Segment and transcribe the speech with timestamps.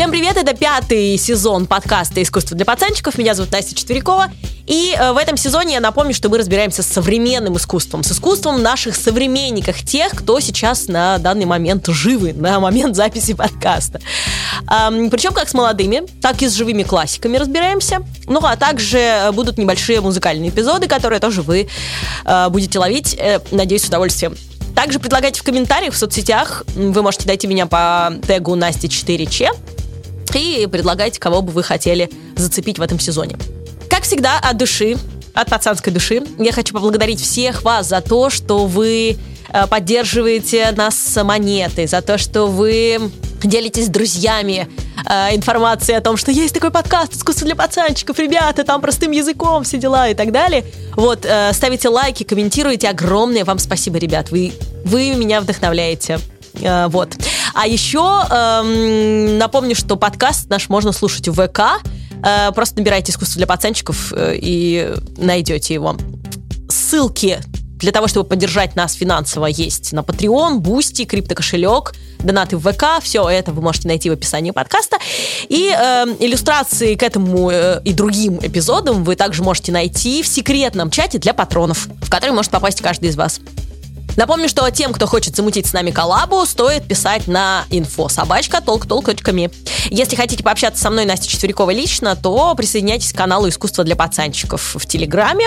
[0.00, 3.18] Всем привет, это пятый сезон подкаста «Искусство для пацанчиков».
[3.18, 4.32] Меня зовут Настя Четверякова.
[4.66, 8.62] И э, в этом сезоне я напомню, что мы разбираемся с современным искусством, с искусством
[8.62, 14.00] наших современников, тех, кто сейчас на данный момент живы, на момент записи подкаста.
[14.66, 18.02] Причем как с молодыми, так и с живыми классиками разбираемся.
[18.24, 21.68] Ну, а также будут небольшие музыкальные эпизоды, которые тоже вы
[22.24, 24.34] э, будете ловить, э, надеюсь, с удовольствием.
[24.74, 26.64] Также предлагайте в комментариях в соцсетях.
[26.74, 28.88] Вы можете найти меня по тегу Насти
[30.30, 33.36] 4Ч и предлагайте, кого бы вы хотели зацепить в этом сезоне.
[33.88, 34.96] Как всегда, от души,
[35.34, 39.16] от пацанской души, я хочу поблагодарить всех вас за то, что вы
[39.52, 43.10] э, поддерживаете нас с монетой, за то, что вы
[43.42, 44.68] делитесь с друзьями
[45.08, 49.64] э, информацией о том, что есть такой подкаст «Искусство для пацанчиков», ребята, там простым языком
[49.64, 50.64] все дела и так далее.
[50.94, 52.88] Вот, э, ставите лайки, комментируйте.
[52.88, 54.30] Огромное вам спасибо, ребят.
[54.30, 54.52] Вы,
[54.84, 56.20] вы меня вдохновляете.
[56.60, 57.16] Э, вот.
[57.54, 58.00] А еще
[58.30, 61.82] эм, напомню, что подкаст наш можно слушать в ВК.
[62.24, 65.96] Э, просто набирайте «Искусство для пацанчиков» э, и найдете его.
[66.68, 67.40] Ссылки
[67.80, 73.02] для того, чтобы поддержать нас финансово, есть на Patreon, Boosty, криптокошелек, донаты в ВК.
[73.02, 74.98] Все это вы можете найти в описании подкаста.
[75.48, 80.90] И э, иллюстрации к этому э, и другим эпизодам вы также можете найти в секретном
[80.90, 83.40] чате для патронов, в который может попасть каждый из вас.
[84.20, 89.48] Напомню, что тем, кто хочет замутить с нами коллабу, стоит писать на info собачка толк.толк.ми.
[89.86, 94.76] Если хотите пообщаться со мной, Настя Четвериковой лично, то присоединяйтесь к каналу «Искусство для пацанчиков»
[94.78, 95.46] в Телеграме.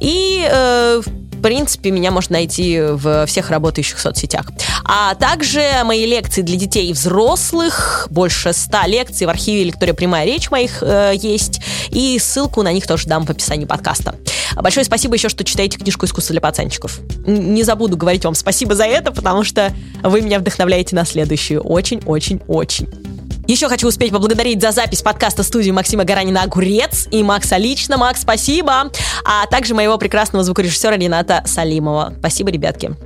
[0.00, 1.02] И э,
[1.44, 4.46] принципе, меня можно найти в всех работающих соцсетях.
[4.82, 10.24] А также мои лекции для детей и взрослых, больше 100 лекций в архиве «Лектория прямая
[10.24, 14.14] речь» моих э, есть, и ссылку на них тоже дам в описании подкаста.
[14.54, 17.00] Большое спасибо еще, что читаете книжку «Искусство для пацанчиков».
[17.26, 19.70] Не забуду говорить вам спасибо за это, потому что
[20.02, 21.60] вы меня вдохновляете на следующую.
[21.60, 23.13] Очень-очень-очень.
[23.46, 27.98] Еще хочу успеть поблагодарить за запись подкаста студии Максима Гаранина «Огурец» и Макса лично.
[27.98, 28.90] Макс, спасибо!
[29.24, 32.14] А также моего прекрасного звукорежиссера Рената Салимова.
[32.18, 32.96] Спасибо, ребятки.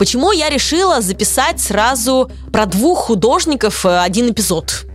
[0.00, 4.86] Почему я решила записать сразу про двух художников э, один эпизод?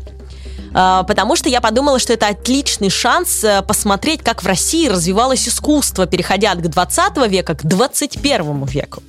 [0.74, 5.48] А, потому что я подумала, что это отличный шанс э, посмотреть, как в России развивалось
[5.48, 9.04] искусство, переходя от 20 века к 21 веку.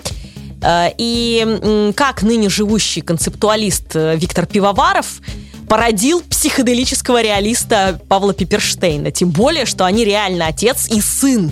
[0.60, 5.22] Э, и как ныне живущий концептуалист Виктор Пивоваров
[5.68, 9.10] породил психоделического реалиста Павла Пиперштейна.
[9.10, 11.50] Тем более, что они реально отец и сын.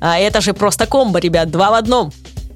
[0.00, 2.12] А это же просто комбо, ребят, два в одном.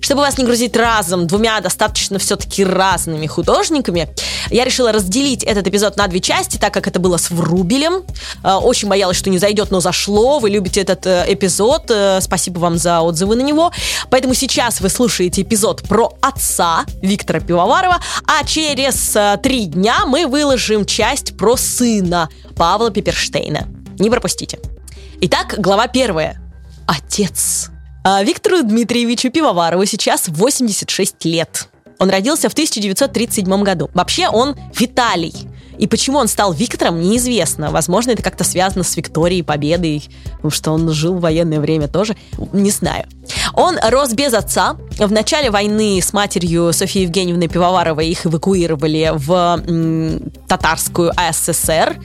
[0.08, 4.08] Чтобы вас не грузить разом двумя достаточно все-таки разными художниками,
[4.48, 8.04] я решила разделить этот эпизод на две части, так как это было с Врубелем.
[8.42, 10.38] Э, очень боялась, что не зайдет, но зашло.
[10.38, 11.90] Вы любите этот э, эпизод.
[11.90, 13.70] Э, спасибо вам за отзывы на него.
[14.08, 20.86] Поэтому сейчас вы слушаете эпизод про отца Виктора Пивоварова, а через три дня мы выложим
[20.86, 23.68] часть про сына Павла Пиперштейна.
[23.98, 24.58] Не пропустите.
[25.20, 26.40] Итак, глава первая.
[26.86, 27.68] Отец.
[28.04, 31.68] А Виктору Дмитриевичу Пивоварову сейчас 86 лет.
[31.98, 33.90] Он родился в 1937 году.
[33.92, 35.34] Вообще он Виталий.
[35.78, 37.70] И почему он стал Виктором, неизвестно.
[37.70, 40.02] Возможно, это как-то связано с Викторией, Победой,
[40.36, 42.16] потому что он жил в военное время тоже.
[42.52, 43.06] Не знаю.
[43.54, 44.76] Он рос без отца.
[44.98, 49.32] В начале войны с матерью Софьей Евгеньевной Пивоваровой их эвакуировали в
[49.66, 51.96] м, татарскую АССР.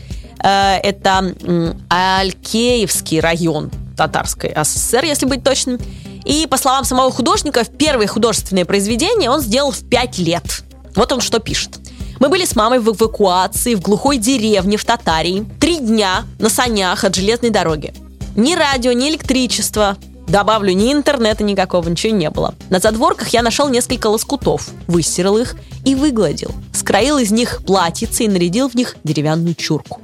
[0.44, 5.80] Э, это м, Алькеевский район татарской СССР, если быть точным.
[6.26, 10.64] И, по словам самого художника, первые художественные произведения он сделал в 5 лет.
[10.96, 11.80] Вот он что пишет.
[12.20, 15.46] Мы были с мамой в эвакуации в глухой деревне в Татарии.
[15.59, 17.94] Три дня на санях от железной дороги.
[18.36, 19.98] Ни радио, ни электричества.
[20.28, 22.56] Добавлю, ни интернета никакого, ничего не было.
[22.70, 26.52] На задворках я нашел несколько лоскутов, выстирал их и выгладил.
[26.74, 30.00] Скроил из них платьицы и нарядил в них деревянную чурку.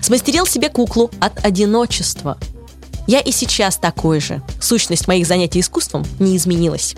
[0.00, 2.38] Смастерил себе куклу от одиночества–
[3.06, 4.42] я и сейчас такой же.
[4.60, 6.94] Сущность моих занятий искусством не изменилась.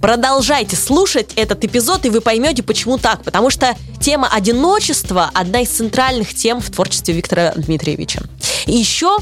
[0.00, 3.22] Продолжайте слушать этот эпизод, и вы поймете, почему так.
[3.22, 8.22] Потому что тема одиночества– одна из центральных тем в творчестве Виктора Дмитриевича.
[8.66, 9.16] И еще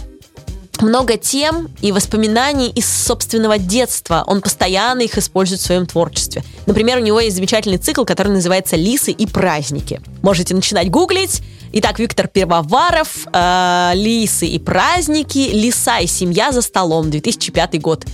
[0.83, 4.25] много тем и воспоминаний из собственного детства.
[4.27, 6.43] Он постоянно их использует в своем творчестве.
[6.67, 10.01] Например, у него есть замечательный цикл, который называется «Лисы и праздники».
[10.23, 11.43] Можете начинать гуглить.
[11.73, 18.05] Итак, Виктор Первоваров, э, «Лисы и праздники», «Лиса и семья за столом», 2005 год.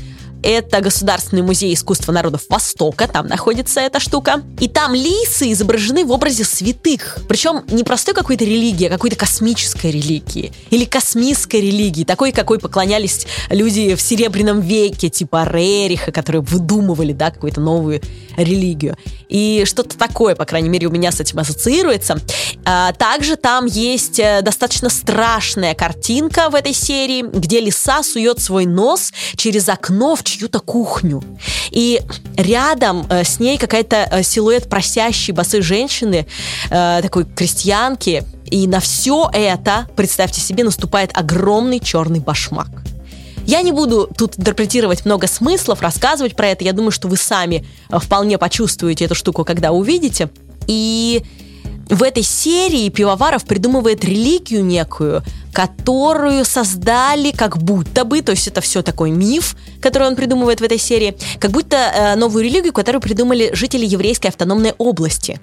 [0.43, 4.43] Это Государственный музей искусства народов Востока, там находится эта штука.
[4.61, 7.19] И там лисы изображены в образе святых.
[7.29, 10.53] Причем не простой какой-то религии, а какой-то космической религии.
[10.71, 17.31] Или космической религии, такой, какой поклонялись люди в Серебряном веке, типа Рериха, которые выдумывали, да,
[17.31, 18.01] какую-то новую
[18.37, 18.97] религию.
[19.29, 22.19] И что-то такое, по крайней мере, у меня с этим ассоциируется.
[22.65, 28.67] А, также там есть э, достаточно страшная картинка в этой серии, где лиса сует свой
[28.67, 31.23] нос через окно в чью-то кухню.
[31.71, 32.01] И
[32.37, 36.27] рядом э, с ней какая-то э, силуэт просящей босой женщины,
[36.69, 38.25] такой крестьянки.
[38.47, 42.69] И на все это, представьте себе, наступает огромный черный башмак.
[43.47, 46.65] Я не буду тут интерпретировать много смыслов, рассказывать про это.
[46.65, 50.31] Я думаю, что вы сами э, вполне почувствуете эту штуку, когда увидите.
[50.67, 51.23] И
[51.89, 55.23] в этой серии Пивоваров придумывает религию некую,
[55.53, 60.65] которую создали как будто бы, то есть это все такой миф, который он придумывает в
[60.65, 65.41] этой серии, как будто э, новую религию, которую придумали жители еврейской автономной области.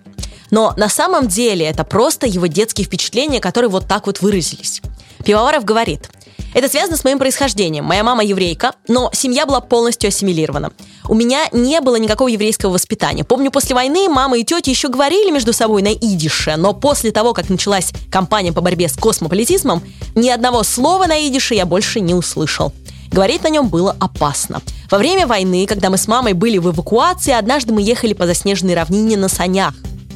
[0.52, 4.82] Но на самом деле это просто его детские впечатления, которые вот так вот выразились.
[5.24, 6.10] Пивоваров говорит–
[6.54, 7.86] это связано с моим происхождением.
[7.86, 10.72] Моя мама еврейка, но семья была полностью ассимилирована.
[11.08, 13.24] У меня не было никакого еврейского воспитания.
[13.24, 17.34] Помню, после войны мама и тети еще говорили между собой на идише, но после того,
[17.34, 19.84] как началась кампания по борьбе с космополитизмом,
[20.16, 22.74] ни одного слова на идише я больше не услышал.
[23.12, 24.62] Говорить на нем было опасно.
[24.90, 28.74] Во время войны, когда мы с мамой были в эвакуации, однажды мы ехали по заснеженной
[28.74, 29.76] равнине на санях,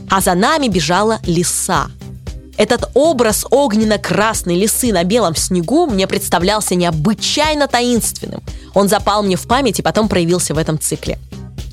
[0.10, 1.88] а за нами бежала лиса.
[2.58, 8.42] Этот образ огненно-красной лисы на белом снегу мне представлялся необычайно таинственным.
[8.74, 11.20] Он запал мне в память и потом проявился в этом цикле.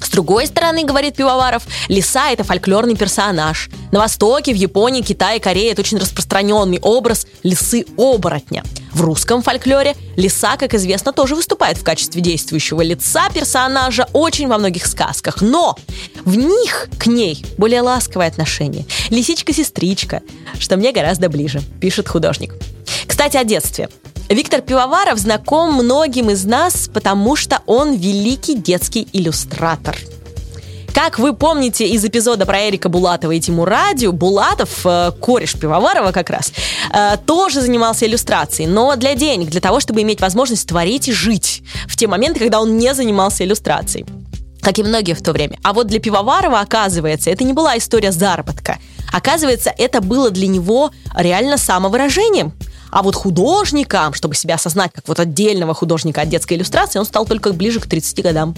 [0.01, 3.71] С другой стороны, говорит Пивоваров, лиса– это фольклорный персонаж.
[3.91, 8.63] На Востоке, в Японии, Китае, Корее это очень распространенный образ лисы-оборотня.
[8.95, 14.57] В русском фольклоре лиса, как известно, тоже выступает в качестве действующего лица персонажа очень во
[14.57, 15.43] многих сказках.
[15.43, 15.77] Но
[16.25, 18.87] в них к ней более ласковое отношение.
[19.11, 20.23] Лисичка-сестричка,
[20.61, 22.55] что мне гораздо ближе, пишет художник.
[23.07, 23.89] Кстати, о детстве.
[24.29, 29.97] Виктор Пивоваров знаком многим из нас, потому что он великий детский иллюстратор.
[30.95, 36.13] Как вы помните из эпизода про Эрика Булатова и Тиму Радио, Булатов, э, кореш Пивоварова
[36.13, 36.53] как раз,
[36.93, 41.65] э, тоже занимался иллюстрацией, но для денег, для того, чтобы иметь возможность творить и жить
[41.89, 44.07] в те моменты, когда он не занимался иллюстрацией
[44.61, 45.59] как и многие в то время.
[45.63, 48.79] А вот для Пивоварова, оказывается, это не была история заработка.
[49.13, 52.55] Оказывается, это было для него реально самовыражением.
[52.91, 57.27] А вот художником, чтобы себя осознать как вот отдельного художника от детской иллюстрации, он стал
[57.27, 58.55] только ближе к 30 годам.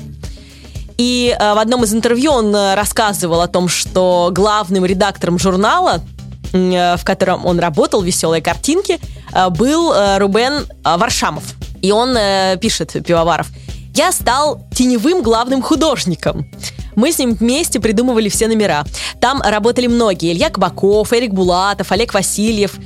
[0.96, 6.00] И э, в одном из интервью он э, рассказывал о том, что главным редактором журнала,
[6.52, 8.98] э, в котором он работал, «Веселые картинки»,
[9.50, 11.42] был Рубен Варшамов.
[11.82, 12.16] И он
[12.58, 13.48] пишет, Пивоваров,
[13.92, 16.50] «Я стал теневым главным художником».
[16.94, 18.84] Мы с ним вместе придумывали все номера.
[19.20, 20.32] Там работали многие.
[20.32, 22.76] Илья Кабаков, Эрик Булатов, Олег Васильев.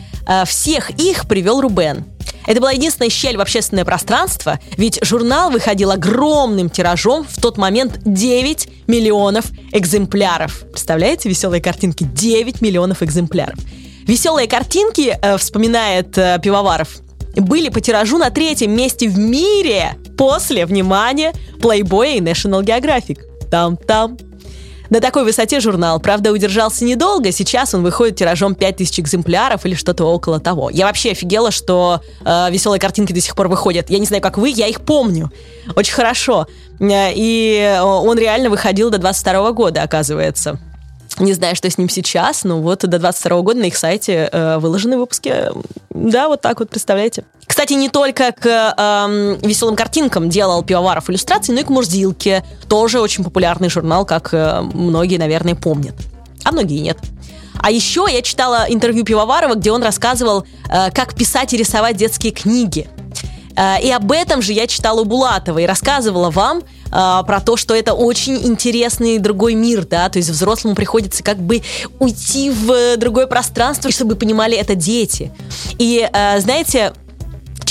[0.46, 2.04] Всех их привел Рубен.
[2.46, 8.00] Это была единственная щель в общественное пространство, ведь журнал выходил огромным тиражом, в тот момент
[8.04, 10.64] 9 миллионов экземпляров.
[10.70, 12.04] Представляете, веселые картинки?
[12.04, 13.58] 9 миллионов экземпляров.
[14.06, 17.00] Веселые картинки, э, вспоминает э, Пивоваров,
[17.36, 23.20] были по тиражу на третьем месте в мире после, внимания, Playboy и National Geographic
[23.50, 24.16] там-там.
[24.90, 27.30] На такой высоте журнал, правда, удержался недолго.
[27.30, 30.68] Сейчас он выходит тиражом 5000 экземпляров или что-то около того.
[30.68, 33.88] Я вообще офигела, что э, веселые картинки до сих пор выходят.
[33.88, 35.30] Я не знаю, как вы, я их помню.
[35.76, 36.48] Очень хорошо.
[36.80, 40.58] Э, и он реально выходил до 22 года, оказывается.
[41.20, 44.58] Не знаю, что с ним сейчас, но вот до 22 года на их сайте э,
[44.58, 45.50] выложены выпуски.
[45.90, 47.24] Да, вот так вот, представляете.
[47.46, 52.42] Кстати, не только к э, веселым картинкам делал Пивоваров иллюстрации, но и к Мурзилке.
[52.68, 55.94] Тоже очень популярный журнал, как э, многие, наверное, помнят.
[56.42, 56.96] А многие нет.
[57.62, 62.32] А еще я читала интервью Пивоварова, где он рассказывал, э, как писать и рисовать детские
[62.32, 62.88] книги.
[63.56, 67.56] Э, и об этом же я читала у Булатова и рассказывала вам, а, про то,
[67.56, 71.62] что это очень интересный другой мир, да, то есть взрослому приходится как бы
[71.98, 75.32] уйти в другое пространство, чтобы понимали это дети.
[75.78, 76.92] И, а, знаете,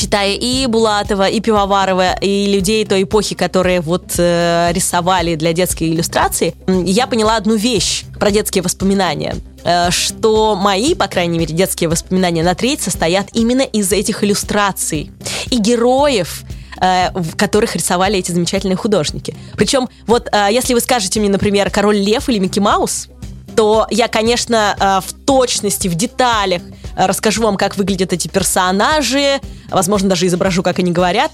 [0.10, 5.84] читая и Булатова, и Пивоварова, и людей той эпохи, которые вот э, рисовали для детской
[5.84, 11.92] иллюстрации, я поняла одну вещь про детские воспоминания э, что мои, по крайней мере, детские
[11.92, 15.12] воспоминания на треть состоят именно из этих иллюстраций.
[15.52, 16.44] И героев,
[16.82, 19.36] Э, которых рисовали эти замечательные художники.
[19.58, 23.10] Причем, вот э, если вы скажете мне, например, Король Лев или Микки Маус,
[23.56, 26.62] то я, конечно, в точности, в деталях
[26.96, 31.32] расскажу вам, как выглядят эти персонажи, возможно, даже изображу, как они говорят,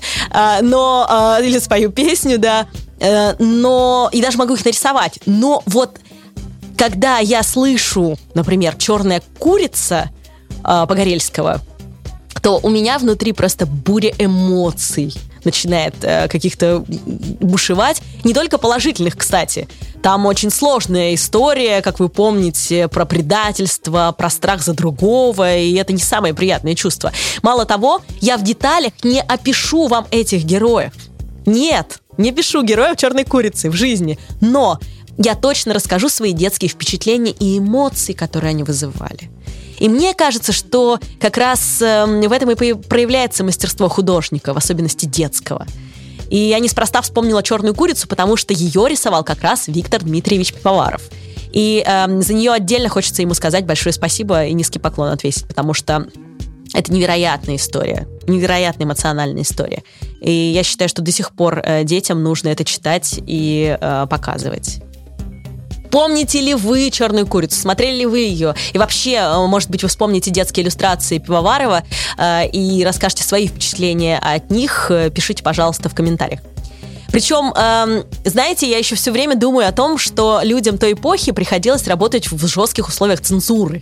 [0.61, 2.67] но или спою песню, да,
[3.39, 5.19] но и даже могу их нарисовать.
[5.25, 5.99] Но вот
[6.77, 10.09] когда я слышу, например, черная курица
[10.61, 11.61] Погорельского,
[12.41, 15.13] то у меня внутри просто буря эмоций
[15.45, 18.01] начинает э, каких-то бушевать.
[18.23, 19.67] Не только положительных, кстати.
[20.01, 25.93] Там очень сложная история, как вы помните, про предательство, про страх за другого, и это
[25.93, 27.11] не самое приятное чувство.
[27.41, 30.93] Мало того, я в деталях не опишу вам этих героев.
[31.45, 34.79] Нет, не пишу героев черной курицы в жизни, но
[35.17, 39.31] я точно расскажу свои детские впечатления и эмоции, которые они вызывали.
[39.79, 45.05] И мне кажется, что как раз эм, в этом и проявляется мастерство художника, в особенности
[45.05, 45.65] детского.
[46.29, 51.03] И я неспроста вспомнила черную курицу, потому что ее рисовал как раз Виктор Дмитриевич Пивоваров.
[51.51, 55.73] И э, за нее отдельно хочется ему сказать большое спасибо и низкий поклон отвесить, потому
[55.73, 56.07] что
[56.73, 59.83] это невероятная история, невероятная эмоциональная история.
[60.19, 64.81] И я считаю, что до сих пор э, детям нужно это читать и э, показывать.
[65.95, 67.57] Помните ли вы «Черную курицу»?
[67.57, 68.53] Смотрели ли вы ее?
[68.73, 71.83] И вообще, э, может быть, вы вспомните детские иллюстрации Пивоварова
[72.17, 74.91] э, и расскажете свои впечатления от них.
[75.13, 76.41] Пишите, пожалуйста, в комментариях.
[77.13, 81.87] Причем, эм, знаете, я еще все время думаю о том, что людям той эпохи приходилось
[81.87, 83.81] работать в жестких условиях цензуры.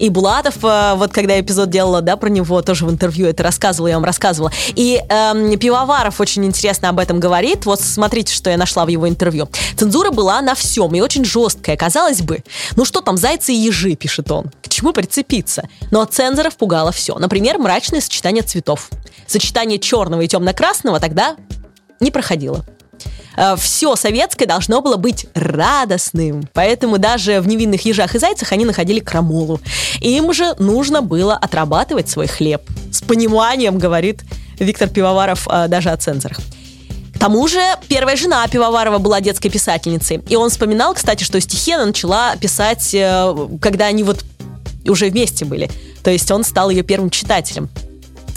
[0.00, 3.42] И Булатов, э, вот когда я эпизод делала, да, про него тоже в интервью это
[3.42, 4.50] рассказывала, я вам рассказывала.
[4.68, 7.66] И эм, Пивоваров очень интересно об этом говорит.
[7.66, 9.50] Вот смотрите, что я нашла в его интервью.
[9.76, 11.76] Цензура была на всем и очень жесткая.
[11.76, 12.42] Казалось бы,
[12.76, 14.46] ну что там, зайцы и ежи, пишет он.
[14.62, 15.68] К чему прицепиться?
[15.90, 17.18] Но цензоров пугало все.
[17.18, 18.88] Например, мрачное сочетание цветов.
[19.26, 21.36] Сочетание черного и темно-красного тогда
[22.00, 22.64] не проходило.
[23.40, 26.46] Э, все советское должно было быть радостным.
[26.52, 29.60] Поэтому даже в «Невинных ежах и зайцах» они находили крамолу.
[30.00, 32.60] Им же нужно было отрабатывать свой хлеб.
[32.92, 34.20] С пониманием, говорит
[34.58, 36.38] Виктор Пивоваров э, даже о цензорах.
[37.14, 40.22] К тому же первая жена Пивоварова была детской писательницей.
[40.28, 44.22] И он вспоминал, кстати, что стихи она начала писать, э, когда они вот
[44.86, 45.70] уже вместе были.
[46.02, 47.70] То есть он стал ее первым читателем.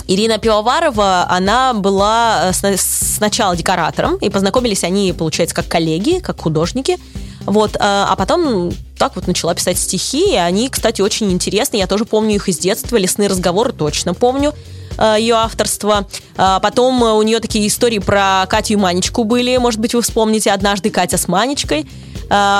[0.07, 6.97] Ирина Пивоварова, она была э, сначала декоратором, и познакомились они, получается, как коллеги, как художники.
[7.45, 11.81] Вот, э, а потом так вот начала писать стихи, и они, кстати, очень интересные.
[11.81, 12.97] Я тоже помню их из детства.
[12.97, 14.53] «Лесные разговоры» точно помню
[14.97, 16.07] э, ее авторство.
[16.35, 19.55] Потом у нее такие истории про Катю и Манечку были.
[19.57, 21.87] Может быть, вы вспомните «Однажды Катя с Манечкой».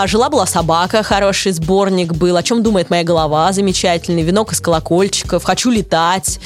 [0.05, 2.37] Жила-была собака, хороший сборник был.
[2.37, 4.21] О чем думает моя голова, замечательный.
[4.21, 5.43] Венок из колокольчиков.
[5.43, 6.39] Хочу летать.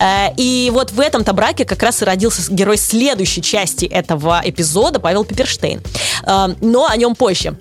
[0.00, 5.00] Э, и вот в этом-то браке как раз и родился герой следующей части этого эпизода,
[5.00, 5.80] Павел Пиперштейн.
[6.26, 7.58] Э, но о нем позже.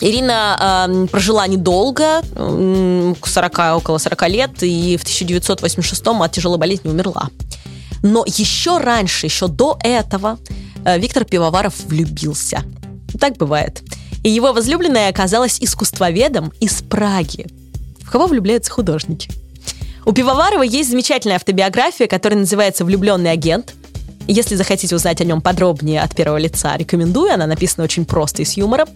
[0.00, 7.28] Ирина э, прожила недолго, 40, около 40 лет, и в 1986 от тяжелой болезни умерла.
[8.02, 10.38] Но еще раньше, еще до этого,
[10.84, 12.62] э, Виктор Пивоваров влюбился.
[13.20, 13.82] Так бывает.
[14.22, 17.46] И его возлюбленная оказалась искусствоведом из Праги.
[18.00, 19.30] В кого влюбляются художники?
[20.06, 23.74] У Пивоварова есть замечательная автобиография, которая называется «Влюбленный агент».
[24.26, 27.32] Если захотите узнать о нем подробнее от первого лица, рекомендую.
[27.34, 28.88] Она написана очень просто и с юмором.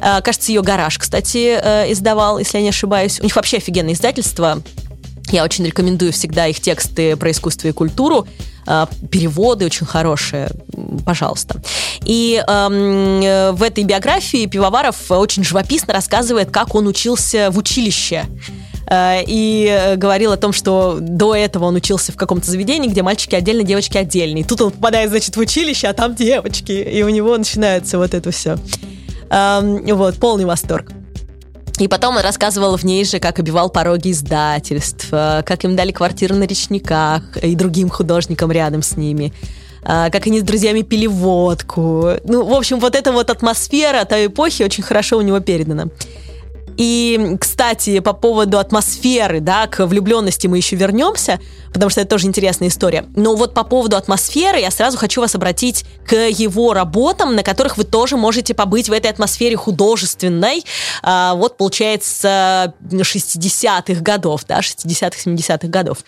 [0.00, 3.20] Э, кажется, ее гараж, кстати, э, издавал, если я не ошибаюсь.
[3.20, 4.62] У них вообще офигенное издательство.
[5.30, 8.26] Я очень рекомендую всегда их тексты про искусство и культуру.
[8.66, 10.50] Э, переводы очень хорошие,
[11.04, 11.60] пожалуйста.
[12.04, 18.26] И эм, в этой биографии Пивоваров очень живописно рассказывает, как он учился в училище.
[18.88, 23.02] Э, и э, говорил о том, что до этого он учился в каком-то заведении, где
[23.02, 24.38] мальчики отдельно, девочки отдельно.
[24.38, 26.72] И тут он попадает, значит, в училище, а там девочки.
[26.72, 28.56] И у него начинается вот это все.
[29.30, 30.90] Эм, вот, полный восторг.
[31.78, 35.92] И потом он рассказывал в ней же, как обивал пороги издательств, э, как им дали
[35.92, 39.32] квартиру на речниках и другим художникам рядом с ними
[39.80, 42.10] как они с друзьями пили водку.
[42.24, 45.86] Ну, в общем, вот эта вот атмосфера той эпохи очень хорошо у него передана.
[46.78, 51.40] И, кстати, по поводу атмосферы, да, к влюбленности мы еще вернемся,
[51.72, 53.06] потому что это тоже интересная история.
[53.16, 57.76] Но вот по поводу атмосферы я сразу хочу вас обратить к его работам, на которых
[57.76, 60.64] вы тоже можете побыть в этой атмосфере художественной.
[61.02, 65.98] А, вот, получается, 60-х годов, да, 60-х, 70-х годов.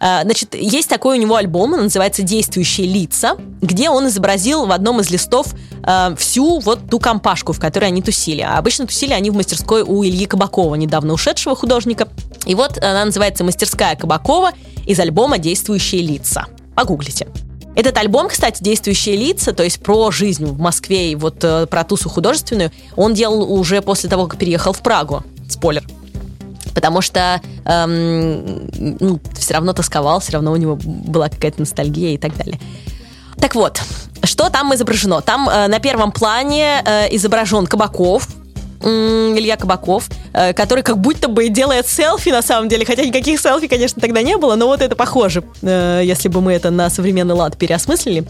[0.00, 4.72] А, значит, есть такой у него альбом, он называется «Действующие лица», где он изобразил в
[4.72, 5.48] одном из листов
[5.82, 8.40] а, всю вот ту компашку, в которой они тусили.
[8.40, 12.08] А обычно тусили они в мастерской у Ильи Кабакова, недавно ушедшего художника.
[12.46, 14.52] И вот она называется «Мастерская Кабакова»
[14.86, 16.46] из альбома «Действующие лица».
[16.74, 17.28] Погуглите.
[17.74, 21.84] Этот альбом, кстати, «Действующие лица», то есть про жизнь в Москве и вот э, про
[21.84, 25.22] тусу художественную, он делал уже после того, как переехал в Прагу.
[25.48, 25.84] Спойлер.
[26.74, 32.18] Потому что эм, ну, все равно тосковал, все равно у него была какая-то ностальгия и
[32.18, 32.58] так далее.
[33.40, 33.80] Так вот,
[34.24, 35.20] что там изображено?
[35.20, 38.28] Там э, на первом плане э, изображен Кабаков,
[38.82, 43.68] Илья Кабаков э, который как будто бы делает селфи на самом деле, хотя никаких селфи,
[43.68, 47.34] конечно, тогда не было, но вот это похоже, э, если бы мы это на современный
[47.34, 48.24] лад переосмыслили.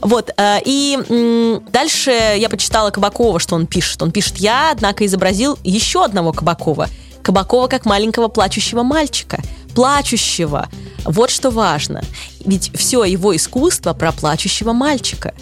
[0.00, 4.02] Вот, э, и дальше я почитала Кабакова, что он пишет.
[4.02, 6.88] Он пишет, я, однако, изобразил еще одного Кабакова.
[7.22, 9.40] Кабакова как маленького плачущего мальчика.
[9.74, 10.68] Плачущего.
[11.04, 12.02] Вот что важно.
[12.44, 15.34] Ведь все его искусство про плачущего мальчика.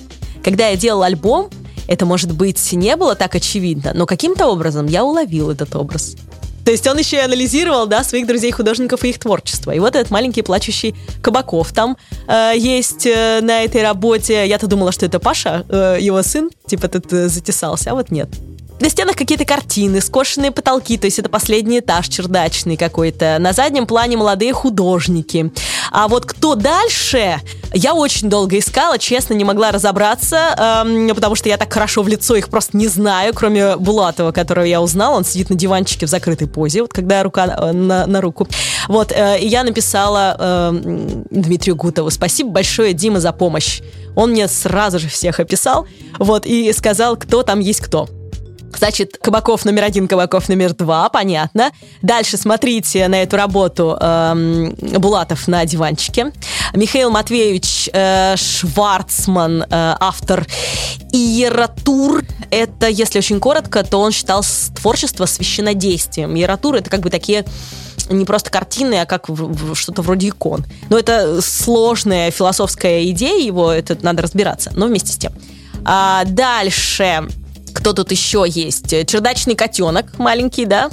[0.45, 1.50] Когда я делал альбом,
[1.86, 6.16] это, может быть, не было так очевидно, но каким-то образом я уловил этот образ.
[6.64, 9.72] То есть он еще и анализировал, да, своих друзей-художников и их творчество.
[9.72, 11.96] И вот этот маленький плачущий Кабаков там
[12.28, 14.46] э, есть э, на этой работе.
[14.46, 18.28] Я-то думала, что это Паша, э, его сын, типа тут э, затесался, а вот нет.
[18.82, 23.36] На стенах какие-то картины, скошенные потолки, то есть это последний этаж чердачный какой-то.
[23.38, 25.52] На заднем плане молодые художники.
[25.92, 27.40] А вот кто дальше,
[27.72, 32.08] я очень долго искала, честно, не могла разобраться, эм, потому что я так хорошо в
[32.08, 35.14] лицо их просто не знаю, кроме Булатова, которого я узнала.
[35.14, 38.48] Он сидит на диванчике в закрытой позе, вот когда рука э, на, на руку.
[38.88, 40.70] Вот, э, и я написала э,
[41.30, 43.80] Дмитрию Гутову, спасибо большое, Дима, за помощь.
[44.16, 45.86] Он мне сразу же всех описал,
[46.18, 48.08] вот, и сказал, кто там есть кто.
[48.79, 51.71] Значит, Кабаков номер один, Кабаков номер два, понятно.
[52.02, 56.33] Дальше смотрите на эту работу эм, Булатов на диванчике.
[56.75, 60.47] Михаил Матвеевич э, Шварцман, э, автор
[61.12, 62.25] Иератур.
[62.50, 66.35] Это, если очень коротко, то он считал творчество священнодействием.
[66.37, 67.45] Иератур— это как бы такие
[68.09, 69.29] не просто картины, а как
[69.75, 70.64] что-то вроде икон.
[70.91, 75.33] Но это сложная философская идея его, это надо разбираться, но вместе с тем.
[75.85, 77.29] А дальше
[77.82, 78.90] кто тут еще есть?
[79.08, 80.88] Чердачный котенок маленький, да,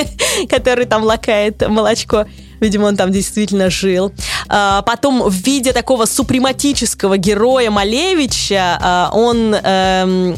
[0.50, 2.26] который там лакает молочко.
[2.60, 4.12] Видимо, он там действительно жил.
[4.48, 10.36] А, потом в виде такого супрематического героя Малевича а, он эм,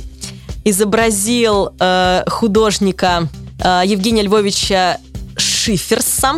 [0.64, 4.98] изобразил э, художника э, Евгения Львовича
[5.36, 6.34] Шиферса.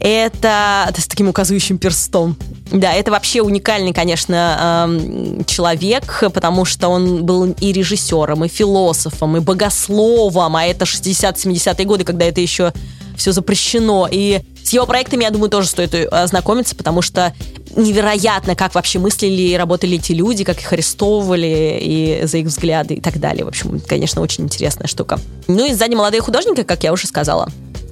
[0.00, 2.36] Это, с таким указывающим перстом.
[2.70, 9.36] Да, это вообще уникальный, конечно, эм, человек, потому что он был и режиссером, и философом,
[9.36, 12.72] и богословом, а это 60-70-е годы, когда это еще
[13.16, 14.08] все запрещено.
[14.10, 17.34] И с его проектами, я думаю, тоже стоит ознакомиться, потому что
[17.74, 22.94] невероятно, как вообще мыслили и работали эти люди, как их арестовывали и за их взгляды
[22.94, 23.44] и так далее.
[23.44, 25.18] В общем, конечно, очень интересная штука.
[25.46, 27.48] Ну и сзади молодые художники, как я уже сказала,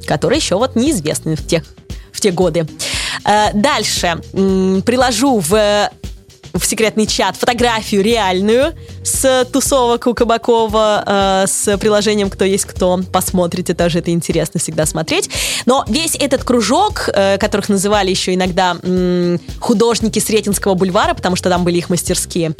[0.06, 1.64] которые еще вот неизвестны в тех,
[2.16, 2.66] в те годы.
[3.24, 4.18] Э, дальше
[4.84, 5.90] приложу в
[6.58, 13.00] в секретный чат фотографию реальную с тусовок у Кабакова, э, с приложением «Кто есть кто».
[13.12, 15.30] Посмотрите, тоже это интересно всегда смотреть.
[15.66, 21.48] Но весь этот кружок, э, которых называли еще иногда м, художники Сретенского бульвара, потому что
[21.48, 22.54] там были их мастерские,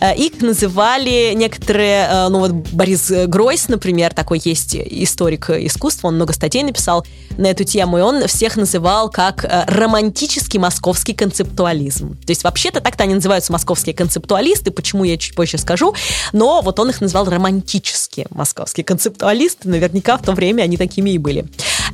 [0.00, 6.16] э, их называли некоторые, э, ну вот Борис Гройс, например, такой есть историк искусства, он
[6.16, 7.06] много статей написал
[7.38, 12.16] на эту тему, и он всех называл как э, романтический московский концептуализм.
[12.16, 15.94] То есть вообще-то так-то они называются московские концептуалисты, почему я чуть позже скажу,
[16.32, 21.18] но вот он их назвал романтические московские концептуалисты, наверняка в то время они такими и
[21.18, 21.44] были.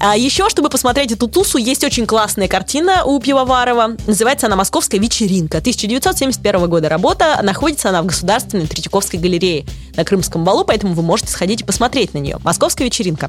[0.00, 3.96] А еще, чтобы посмотреть эту тусу, есть очень классная картина у Пивоварова.
[4.06, 5.58] Называется она «Московская вечеринка».
[5.58, 7.40] 1971 года работа.
[7.42, 9.64] Находится она в Государственной Третьяковской галерее
[9.96, 12.38] на Крымском валу, поэтому вы можете сходить и посмотреть на нее.
[12.44, 13.28] «Московская вечеринка».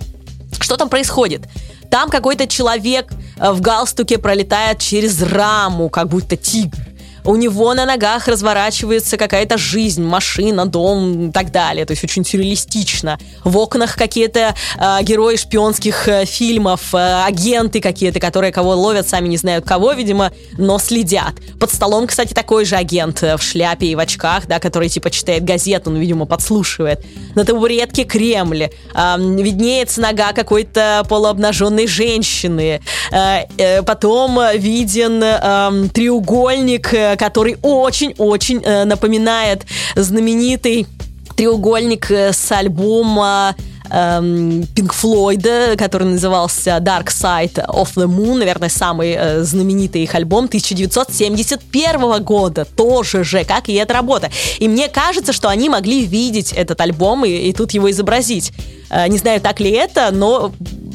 [0.59, 1.41] Что там происходит?
[1.89, 6.88] Там какой-то человек э, в галстуке пролетает через раму, как будто тигр
[7.23, 11.85] у него на ногах разворачивается какая-то жизнь, машина, дом и так далее.
[11.85, 13.17] То есть очень сюрреалистично.
[13.43, 19.27] В окнах какие-то э, герои шпионских э, фильмов, э, агенты какие-то, которые кого ловят, сами
[19.27, 21.33] не знают кого, видимо, но следят.
[21.59, 25.09] Под столом, кстати, такой же агент э, в шляпе и в очках, да, который типа
[25.09, 27.05] читает газету, ну, видимо, подслушивает.
[27.35, 28.69] На табуретке Кремль.
[28.93, 32.81] Э, виднеется нога какой-то полуобнаженной женщины.
[33.11, 40.87] Э, э, потом виден эм, треугольник э, который очень-очень э, напоминает знаменитый
[41.35, 43.55] треугольник э, с альбома
[43.89, 50.15] эм, Pink Floyd, который назывался Dark Side of the Moon, наверное, самый э, знаменитый их
[50.15, 54.29] альбом 1971 года, тоже же, как и эта работа.
[54.59, 58.51] И мне кажется, что они могли видеть этот альбом и, и тут его изобразить.
[58.89, 60.51] Э, не знаю, так ли это, но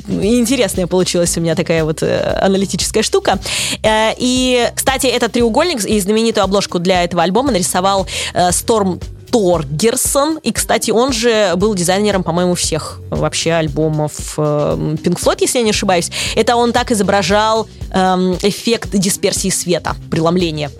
[0.08, 3.38] интересная получилась у меня такая вот э, аналитическая штука.
[3.82, 9.00] Э, и, кстати, этот треугольник и знаменитую обложку для этого альбома нарисовал э, Сторм
[9.34, 10.38] Торгерсон.
[10.44, 15.70] И, кстати, он же был дизайнером, по-моему, всех вообще альбомов Pink Floyd, если я не
[15.70, 16.08] ошибаюсь.
[16.36, 20.70] Это он так изображал эм, эффект дисперсии света, преломления.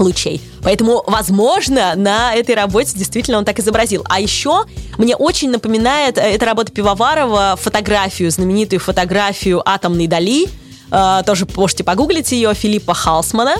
[0.00, 0.40] лучей.
[0.64, 4.04] Поэтому, возможно, на этой работе действительно он так изобразил.
[4.08, 4.64] А еще
[4.98, 10.48] мне очень напоминает э, эта работа Пивоварова фотографию, знаменитую фотографию атомной Дали.
[10.90, 13.54] Э, тоже можете погуглить ее, Филиппа Халсмана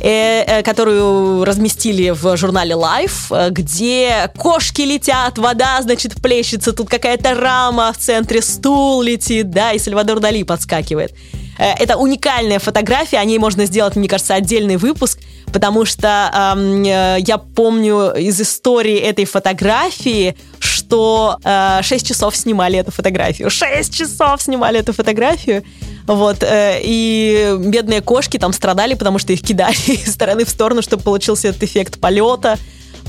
[0.00, 7.98] которую разместили в журнале Life, где кошки летят, вода, значит, плещется, тут какая-то рама в
[7.98, 11.14] центре, стул летит, да, и Сальвадор Дали подскакивает.
[11.58, 15.18] Это уникальная фотография, о ней можно сделать, мне кажется, отдельный выпуск
[15.52, 22.90] потому что эм, я помню из истории этой фотографии, что э, 6 часов снимали эту
[22.90, 23.50] фотографию.
[23.50, 25.62] 6 часов снимали эту фотографию.
[26.06, 30.82] Вот, э, и бедные кошки там страдали, потому что их кидали из стороны в сторону,
[30.82, 32.58] чтобы получился этот эффект полета.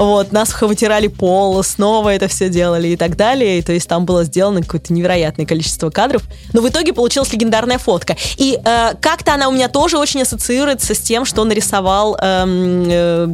[0.01, 3.59] Вот, насухо вытирали пол, снова это все делали и так далее.
[3.59, 6.23] И, то есть там было сделано какое-то невероятное количество кадров.
[6.53, 8.17] Но в итоге получилась легендарная фотка.
[8.37, 13.27] И э, как-то она у меня тоже очень ассоциируется с тем, что нарисовал эм, э,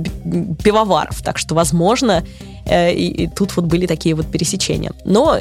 [0.62, 1.22] Пивоваров.
[1.24, 2.26] Так что, возможно,
[2.66, 4.92] э, и, и тут вот были такие вот пересечения.
[5.06, 5.40] Но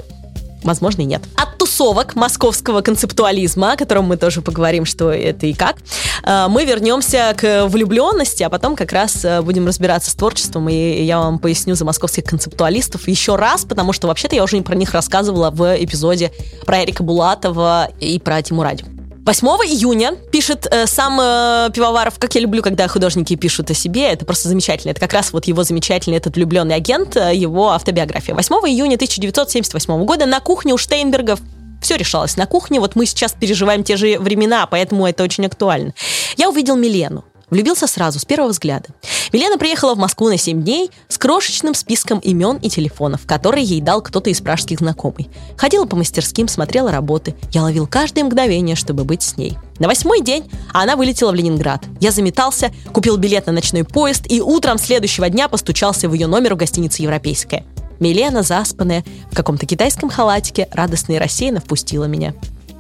[0.67, 1.23] возможно, и нет.
[1.37, 5.77] От тусовок московского концептуализма, о котором мы тоже поговорим, что это и как,
[6.23, 11.03] э, мы вернемся к влюбленности, а потом как раз э, будем разбираться с творчеством, и
[11.03, 14.93] я вам поясню за московских концептуалистов еще раз, потому что вообще-то я уже про них
[14.93, 16.33] рассказывала в эпизоде
[16.65, 18.96] про Эрика Булатова и про Тиму Радю.
[19.27, 24.13] 8 июня пишет э, сам э, Пивоваров, как я люблю, когда художники пишут о себе,
[24.13, 24.93] это просто замечательно.
[24.93, 28.35] Это как раз вот его замечательный этот влюбленный агент, э, его автобиография.
[28.35, 31.41] 8 июня 1978 года на кухне у Штейнбергов
[31.83, 32.79] все решалось на кухне.
[32.79, 35.93] Вот мы сейчас переживаем те же времена, поэтому это очень актуально.
[36.37, 37.25] Я увидел Милену.
[37.51, 38.89] Влюбился сразу, с первого взгляда.
[39.33, 43.81] Милена приехала в Москву на 7 дней с крошечным списком имен и телефонов, которые ей
[43.81, 45.27] дал кто-то из пражских знакомых.
[45.57, 47.37] Ходила по мастерским, смотрела работы.
[47.53, 49.57] Я ловил каждое мгновение, чтобы быть с ней.
[49.79, 51.85] На восьмой день она вылетела в Ленинград.
[52.01, 56.55] Я заметался, купил билет на ночной поезд и утром следующего дня постучался в ее номер
[56.55, 57.65] у гостиницы «Европейская».
[58.01, 62.35] Милена, заспанная, в каком-то китайском халатике, радостно и рассеянно впустила меня.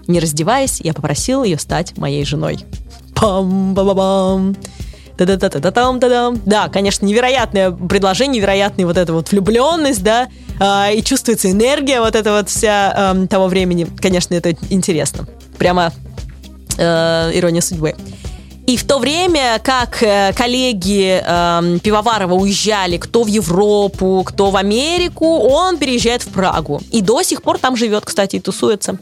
[0.06, 2.64] Не раздеваясь, я попросил ее стать моей женой
[3.16, 4.56] пам ба ба бам
[5.18, 9.32] да да да да там да дам Да, конечно, невероятное предложение, невероятная вот эта вот
[9.32, 10.28] влюбленность, да,
[10.60, 13.86] э, и чувствуется энергия вот эта вот вся э, того времени.
[13.98, 15.26] Конечно, это интересно.
[15.58, 15.92] Прямо
[16.76, 17.94] э, ирония судьбы.
[18.66, 24.56] И в то время, как э, коллеги э, Пивоварова уезжали кто в Европу, кто в
[24.56, 26.80] Америку, он переезжает в Прагу.
[26.90, 28.98] И до сих пор там живет, кстати, и тусуется.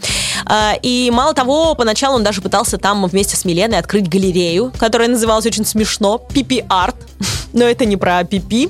[0.47, 5.09] Э, и мало того, поначалу он даже пытался там вместе с Миленой открыть галерею, которая
[5.09, 6.97] называлась очень смешно «Пипи Арт».
[7.55, 8.69] Но это не про пипи.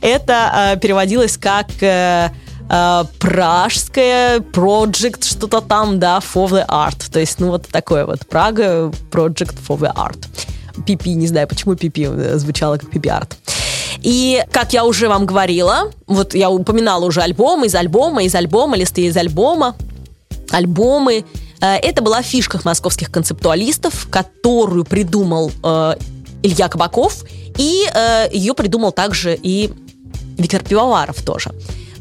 [0.00, 1.66] Это э, переводилось как...
[1.80, 2.30] Э,
[2.68, 7.10] э, пражская project, что-то там, да, for the art.
[7.10, 8.26] То есть, ну, вот такое вот.
[8.26, 10.26] Прага project for the art.
[10.86, 13.36] Пипи, не знаю, почему пипи звучало как пипи арт.
[14.02, 18.76] И, как я уже вам говорила, вот я упоминала уже альбом из альбома, из альбома,
[18.76, 19.74] листы из альбома,
[20.50, 21.24] альбомы.
[21.60, 25.94] Э, это была фишка московских концептуалистов, которую придумал э,
[26.42, 27.24] Илья Кабаков,
[27.56, 29.70] и э, ее придумал также и
[30.36, 31.50] Виктор Пивоваров тоже.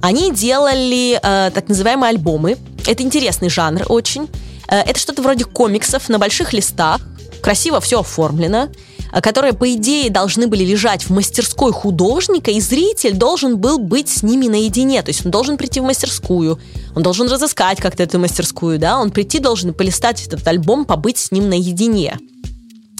[0.01, 2.57] Они делали э, так называемые альбомы.
[2.85, 4.27] Это интересный жанр очень.
[4.67, 7.01] Э, это что-то вроде комиксов на больших листах.
[7.41, 8.69] Красиво все оформлено
[9.11, 14.09] э, которые, по идее, должны были лежать в мастерской художника, и зритель должен был быть
[14.09, 15.01] с ними наедине.
[15.01, 16.59] То есть он должен прийти в мастерскую,
[16.95, 21.31] он должен разыскать как-то эту мастерскую, да, он прийти должен полистать этот альбом, побыть с
[21.31, 22.19] ним наедине.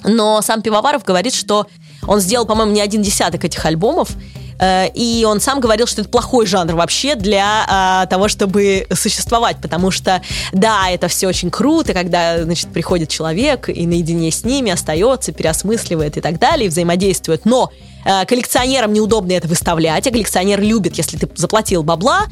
[0.04, 1.68] Но сам Пивоваров говорит, что
[2.08, 4.10] он сделал, по-моему, не один десяток этих альбомов,
[4.60, 9.92] и он сам говорил, что это плохой жанр вообще для а, того, чтобы существовать, потому
[9.92, 15.32] что, да, это все очень круто, когда, значит, приходит человек и наедине с ними остается,
[15.32, 17.72] переосмысливает и так далее, и взаимодействует, но
[18.06, 22.26] э, коллекционерам неудобно это выставлять, а коллекционер любит, если ты заплатил бабла,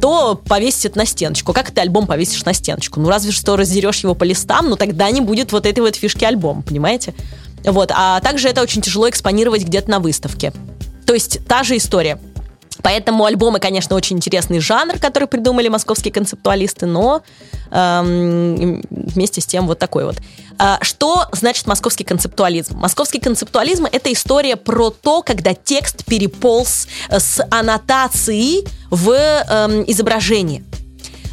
[0.00, 1.52] то повесить это на стеночку.
[1.52, 3.00] Как ты альбом повесишь на стеночку?
[3.00, 6.24] Ну, разве что раздерешь его по листам, но тогда не будет вот этой вот фишки
[6.24, 7.14] альбома, понимаете?
[7.64, 10.52] Вот, а также это очень тяжело экспонировать где-то на выставке.
[11.10, 12.20] То есть та же история.
[12.84, 17.22] Поэтому альбомы, конечно, очень интересный жанр, который придумали московские концептуалисты, но
[17.72, 20.18] эм, вместе с тем вот такой вот.
[20.56, 22.78] А, что значит московский концептуализм?
[22.78, 30.62] Московский концептуализм— это история про то, когда текст переполз с аннотацией в эм, изображение.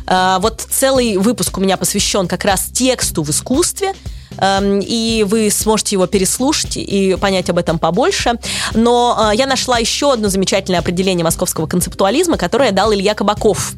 [0.08, 3.94] Э, вот целый выпуск у меня посвящен как раз тексту в искусстве,
[4.41, 8.34] и вы сможете его переслушать и понять об этом побольше.
[8.73, 13.73] Но э, я нашла еще одно замечательное определение московского концептуализма, которое дал Илья Кабаков.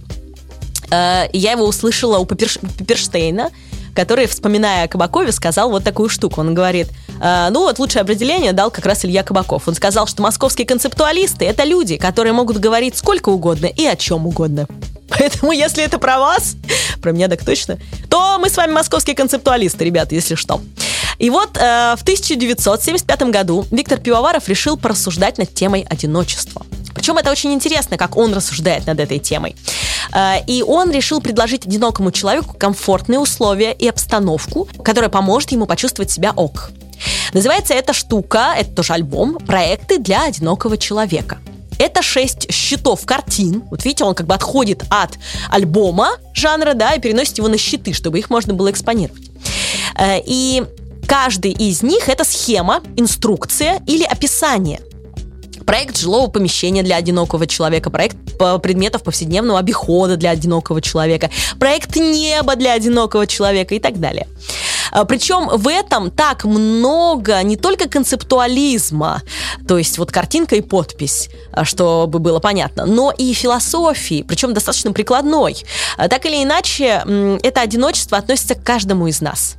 [0.92, 3.52] Э, я его услышала у Пеперштейна
[3.96, 6.40] который, вспоминая о Кабакове, сказал вот такую штуку.
[6.40, 6.88] Он говорит,
[7.20, 9.68] э, ну вот лучшее определение дал как раз Илья Кабаков.
[9.68, 14.26] Он сказал, что московские концептуалисты– это люди, которые могут говорить сколько угодно и о чем
[14.26, 14.68] угодно.
[15.10, 16.56] Поэтому, если это про вас,
[17.02, 17.78] про меня так точно,
[18.10, 20.62] то мы с вами московские концептуалисты, ребята, если что.
[21.18, 26.66] И вот э, в 1975 году Виктор Пивоваров решил порассуждать над темой одиночества.
[26.94, 29.56] Причем это очень интересно, как он рассуждает над этой темой.
[30.14, 36.12] Э, и он решил предложить одинокому человеку комфортные условия и обстановку, которая поможет ему почувствовать
[36.12, 36.72] себя ок.
[37.34, 41.40] Называется эта штука, это тоже альбом, проекты для одинокого человека.
[41.80, 43.64] Это шесть щитов картин.
[43.72, 45.18] Вот видите, он как бы отходит от
[45.50, 49.24] альбома жанра, да, и переносит его на щиты, чтобы их можно было экспонировать.
[49.98, 50.64] Э, и
[51.08, 54.82] каждый из них это схема, инструкция или описание
[55.70, 58.18] проект жилого помещения для одинокого человека, проект
[58.64, 61.30] предметов повседневного обихода для одинокого человека,
[61.60, 64.28] проект неба для одинокого человека и так далее.
[64.92, 69.22] А, Причем в этом так много не только концептуализма,
[69.68, 74.92] то есть вот картинка и подпись, а, чтобы было понятно, но и философии, причем достаточно
[74.92, 75.56] прикладной.
[75.98, 77.04] А, так или иначе,
[77.44, 79.56] это одиночество относится к каждому из нас.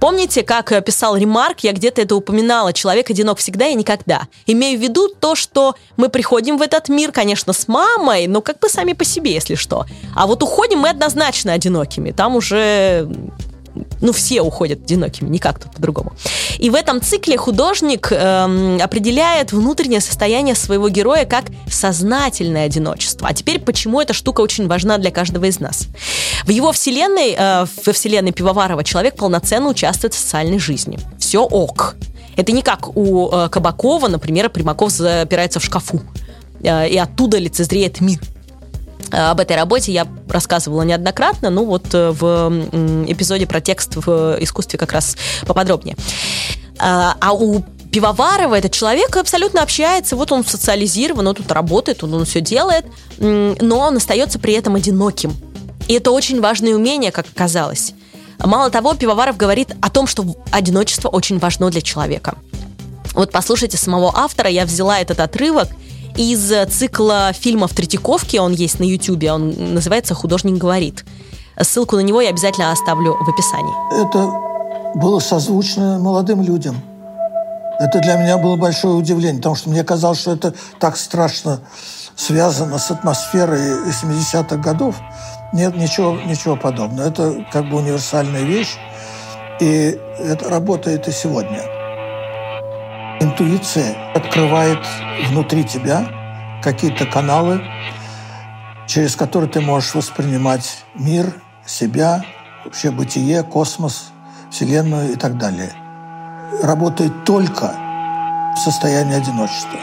[0.00, 4.22] Помните, как э, писал Ремарк, я где-то это упоминала, человек одинок всегда и никогда.
[4.46, 8.58] Имею в виду то, что мы приходим в этот мир, конечно, с мамой, но как
[8.58, 9.86] бы сами по себе, если что.
[10.14, 12.10] А вот уходим мы однозначно одинокими.
[12.10, 13.08] Там уже
[14.00, 16.12] ну, все уходят одинокими, никак тут по-другому.
[16.58, 23.28] И в этом цикле художник эм, определяет внутреннее состояние своего героя как сознательное одиночество.
[23.28, 25.88] А теперь, почему эта штука очень важна для каждого из нас?
[26.44, 30.98] В его вселенной, э, во вселенной Пивоварова, человек полноценно участвует в социальной жизни.
[31.18, 31.96] Все ок.
[32.36, 36.00] Это не как у э, Кабакова, например, Примаков запирается в шкафу,
[36.62, 38.20] э, и оттуда лицезреет мир.
[39.14, 42.50] Э, об этой работе я рассказывала неоднократно, ну вот э, в
[43.06, 45.96] эпизоде про текст в искусстве как раз поподробнее.
[46.76, 52.24] А у Пивоварова этот человек абсолютно общается, вот он социализирован, он тут работает, он, он
[52.24, 52.84] все делает,
[53.18, 55.32] но он остается при этом одиноким.
[55.86, 57.92] И это очень важное умение, как оказалось.
[58.40, 62.34] Мало того, Пивоваров говорит о том, что одиночество очень важно для человека.
[63.12, 65.68] Вот послушайте самого автора, я взяла этот отрывок–
[66.16, 71.04] из цикла фильмов Третьяковки, он есть на Ютубе, он называется «Художник говорит».
[71.60, 74.02] Ссылку на него я обязательно оставлю в описании.
[74.02, 74.30] Это
[74.94, 76.80] было созвучно молодым людям.
[77.78, 81.60] Это для меня было большое удивление, потому что мне казалось, что это так страшно
[82.16, 84.96] связано с атмосферой 70-х годов.
[85.52, 87.08] Нет, ничего, ничего подобного.
[87.08, 88.76] Это как бы универсальная вещь,
[89.60, 91.73] и это работает и сегодня.
[93.20, 94.80] Интуиция открывает
[95.28, 96.08] внутри тебя
[96.62, 97.62] какие-то каналы,
[98.86, 101.34] через которые ты можешь воспринимать мир,
[101.66, 102.24] себя,
[102.64, 104.10] вообще бытие, космос,
[104.50, 105.72] Вселенную и так далее.
[106.62, 107.74] Работает только
[108.54, 109.78] в состоянии одиночества.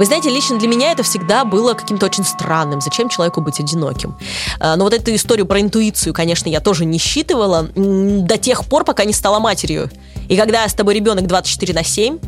[0.00, 2.80] Вы знаете, лично для меня это всегда было каким-то очень странным.
[2.80, 4.16] Зачем человеку быть одиноким?
[4.58, 8.84] А, но вот эту историю про интуицию, конечно, я тоже не считывала до тех пор,
[8.84, 9.90] пока не стала матерью.
[10.30, 12.18] И когда с тобой ребенок 24 на 7,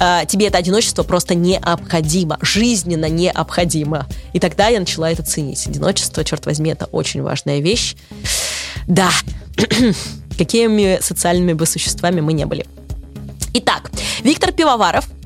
[0.00, 4.06] а, тебе это одиночество просто необходимо, жизненно необходимо.
[4.32, 5.66] И тогда я начала это ценить.
[5.66, 7.94] Одиночество, черт возьми, это очень важная вещь.
[8.88, 9.10] Да,
[10.38, 12.66] какими социальными бы существами мы не были.
[13.52, 13.90] Итак,
[14.24, 15.06] Виктор Пивоваров–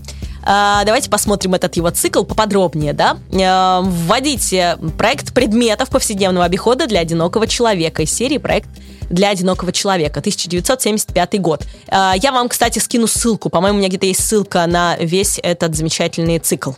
[0.49, 3.17] а, давайте посмотрим этот его цикл поподробнее, да.
[3.33, 8.69] А, вводите проект предметов повседневного обихода для одинокого человека из серии проект
[9.11, 11.65] для одинокого человека, 1975 год.
[11.89, 13.51] А, я вам, кстати, скину ссылку.
[13.51, 16.73] По-моему, у меня где-то есть ссылка на весь этот замечательный цикл.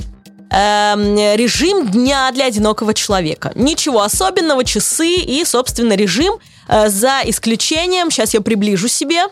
[0.51, 3.53] Эм, режим дня для одинокого человека.
[3.55, 6.39] Ничего особенного, часы и, собственно, режим
[6.69, 9.27] э, за исключением, сейчас я приближу себе,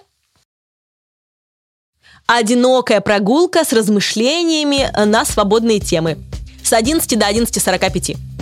[2.27, 6.19] одинокая прогулка с размышлениями на свободные темы
[6.63, 8.36] с 11 до 11.45.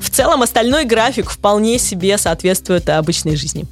[0.00, 3.66] В целом остальной график вполне себе соответствует обычной жизни.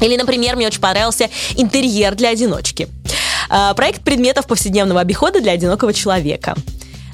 [0.00, 2.88] Или, например, мне очень понравился интерьер для одиночки.
[3.48, 6.54] А, проект предметов повседневного обихода для одинокого человека.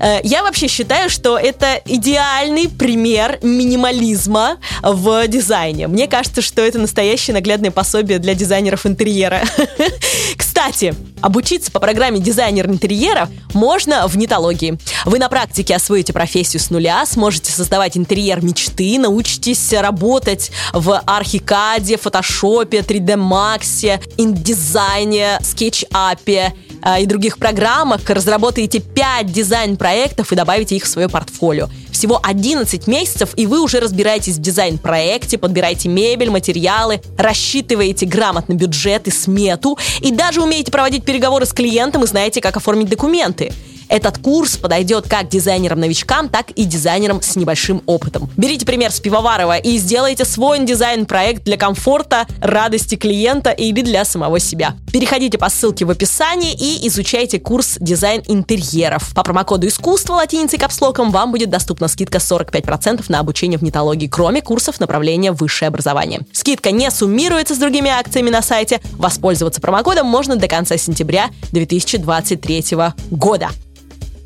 [0.00, 5.86] Э, я вообще считаю, что это идеальный пример минимализма в дизайне.
[5.86, 9.42] Мне кажется, что это настоящее наглядное пособие для дизайнеров интерьера.
[10.60, 14.78] Кстати, обучиться по программе дизайнер интерьера можно в нетологии.
[15.06, 21.96] Вы на практике освоите профессию с нуля, сможете создавать интерьер мечты, научитесь работать в архикаде,
[21.96, 26.52] фотошопе, 3D Max, индизайне, скетчапе,
[26.98, 31.70] и других программах, разработаете 5 дизайн-проектов и добавите их в свое портфолио.
[32.00, 39.06] Всего 11 месяцев, и вы уже разбираетесь в дизайн-проекте, подбираете мебель, материалы, рассчитываете грамотно бюджет
[39.06, 43.52] и смету, и даже умеете проводить переговоры с клиентом и знаете, как оформить документы.
[43.90, 48.30] Этот курс подойдет как дизайнерам-новичкам, так и дизайнерам с небольшим опытом.
[48.36, 54.38] Берите пример с Пивоварова и сделайте свой дизайн-проект для комфорта, радости клиента или для самого
[54.38, 54.76] себя.
[54.92, 59.12] Переходите по ссылке в описании и изучайте курс дизайн интерьеров.
[59.12, 64.40] По промокоду искусства латиницей капслоком вам будет доступна скидка 45% на обучение в нетологии, кроме
[64.40, 66.20] курсов направления высшее образование.
[66.32, 68.80] Скидка не суммируется с другими акциями на сайте.
[68.92, 72.64] Воспользоваться промокодом можно до конца сентября 2023
[73.10, 73.48] года.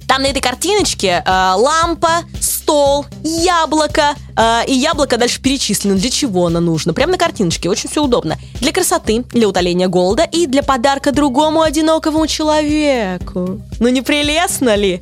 [0.09, 4.15] Там на этой картиночке э, лампа, стол, яблоко.
[4.37, 6.93] Э, и яблоко дальше перечислено, для чего оно нужно.
[6.95, 8.37] Прямо на картиночке, очень все удобно.
[8.61, 13.61] Для красоты, для утоления голода и для подарка другому одинокому человеку.
[13.81, 15.01] Ну не прелестно ли?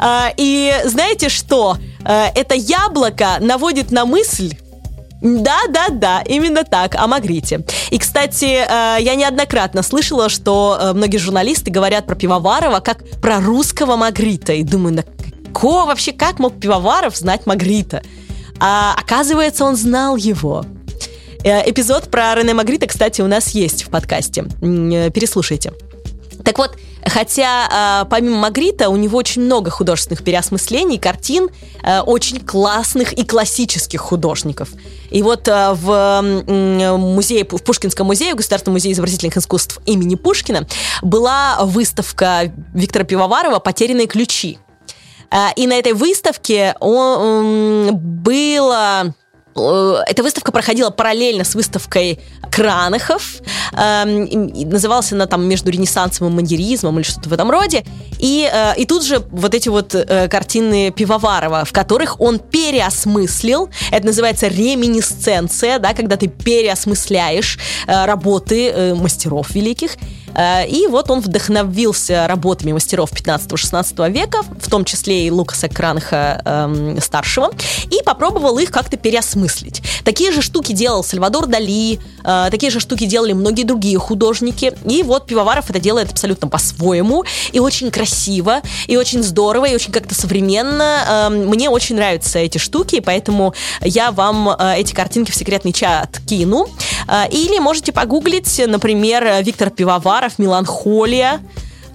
[0.00, 1.76] Э, и знаете что?
[2.04, 4.54] Э, это яблоко наводит на мысль,
[5.24, 7.64] да, да, да, именно так, о Магрите.
[7.90, 13.40] И, кстати, э, я неоднократно слышала, что э, многие журналисты говорят про Пивоварова как про
[13.40, 14.52] русского Магрита.
[14.52, 15.04] И думаю, да
[15.54, 18.02] какого вообще, как мог Пивоваров знать Магрита?
[18.60, 20.66] А оказывается, он знал его.
[21.42, 24.42] Э, эпизод про Рене Магрита, кстати, у нас есть в подкасте.
[24.60, 25.72] Переслушайте.
[26.44, 31.48] Так вот, хотя э, помимо Магрита у него очень много художественных переосмыслений, картин
[31.82, 34.70] э, очень классных и классических художников.
[35.10, 40.14] И вот э, в э, музее, в Пушкинском музее, в Государственном музее изобразительных искусств имени
[40.14, 40.66] Пушкина
[41.02, 44.58] была выставка Виктора Пивоварова «Потерянные ключи».
[45.56, 49.14] И на этой выставке он, было
[49.54, 52.18] эта выставка проходила параллельно с выставкой
[52.50, 53.36] Кранахов.
[53.72, 57.84] Эм, называлась она там между Ренессансом и Мандеризмом или что-то в этом роде.
[58.18, 63.70] И, э, и тут же вот эти вот э, картины Пивоварова, в которых он переосмыслил,
[63.90, 72.26] это называется реминисценция, да, когда ты переосмысляешь работы мастеров великих, Э, и вот он вдохновился
[72.26, 77.52] работами мастеров 15-16 века, в том числе и Лукаса Кранха эм, старшего,
[77.90, 79.82] и попробовал их как-то переосмыслить.
[80.04, 84.72] Такие же штуки делал Сальвадор Дали, э, такие же штуки делали многие другие художники.
[84.84, 89.92] И вот Пивоваров это делает абсолютно по-своему, и очень красиво, и очень здорово, и очень
[89.92, 91.28] как-то современно.
[91.28, 96.20] Э, мне очень нравятся эти штуки, поэтому я вам э, эти картинки в секретный чат
[96.26, 96.66] кину.
[97.08, 101.40] Э, или можете погуглить, например, Виктор Пивовар Макаров, «Меланхолия»,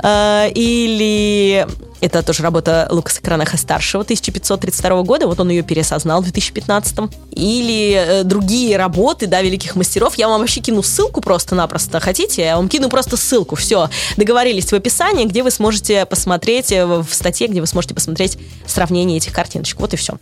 [0.04, 1.68] э, или
[2.02, 7.12] это тоже работа Лукаса Кранаха старшего 1532 года, вот он ее переосознал в 2015.
[7.32, 10.16] Или э, другие работы, да, великих мастеров.
[10.16, 12.00] Я вам вообще кину ссылку просто-напросто.
[12.00, 12.44] Хотите?
[12.44, 13.56] Я вам кину просто ссылку.
[13.56, 18.38] Все, договорились в описании, где вы сможете посмотреть, э, в статье, где вы сможете посмотреть
[18.66, 19.80] сравнение этих картиночек.
[19.80, 20.18] Вот и все.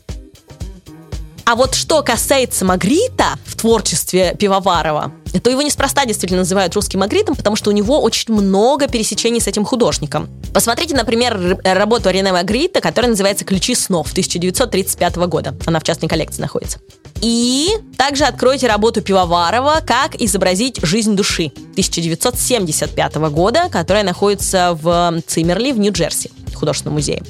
[1.48, 7.38] А вот что касается Магрита в творчестве Пивоварова, то его неспроста действительно называют русским Магритом,
[7.38, 10.28] потому что у него очень много пересечений с этим художником.
[10.54, 15.56] Посмотрите, например, работу Рене Магрита, которая называется «Ключи снов» 1935 года.
[15.66, 16.80] Она в частной коллекции находится.
[17.22, 25.72] И также откройте работу Пивоварова «Как изобразить жизнь души» 1975 года, которая находится в Циммерли
[25.72, 27.24] в Нью-Джерси, в художественном музее.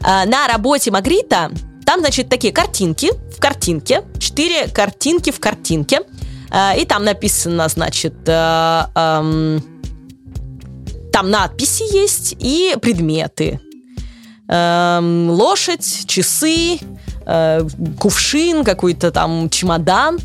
[0.00, 1.50] А, на работе Магрита
[1.94, 6.00] там, значит, такие картинки в картинке, четыре картинки в картинке.
[6.50, 9.62] Э, и там написано, значит, э, эм,
[11.12, 13.60] там надписи есть и предметы.
[14.48, 16.78] Эм, лошадь, часы,
[17.26, 17.60] э,
[18.00, 20.18] кувшин, какой-то там чемодан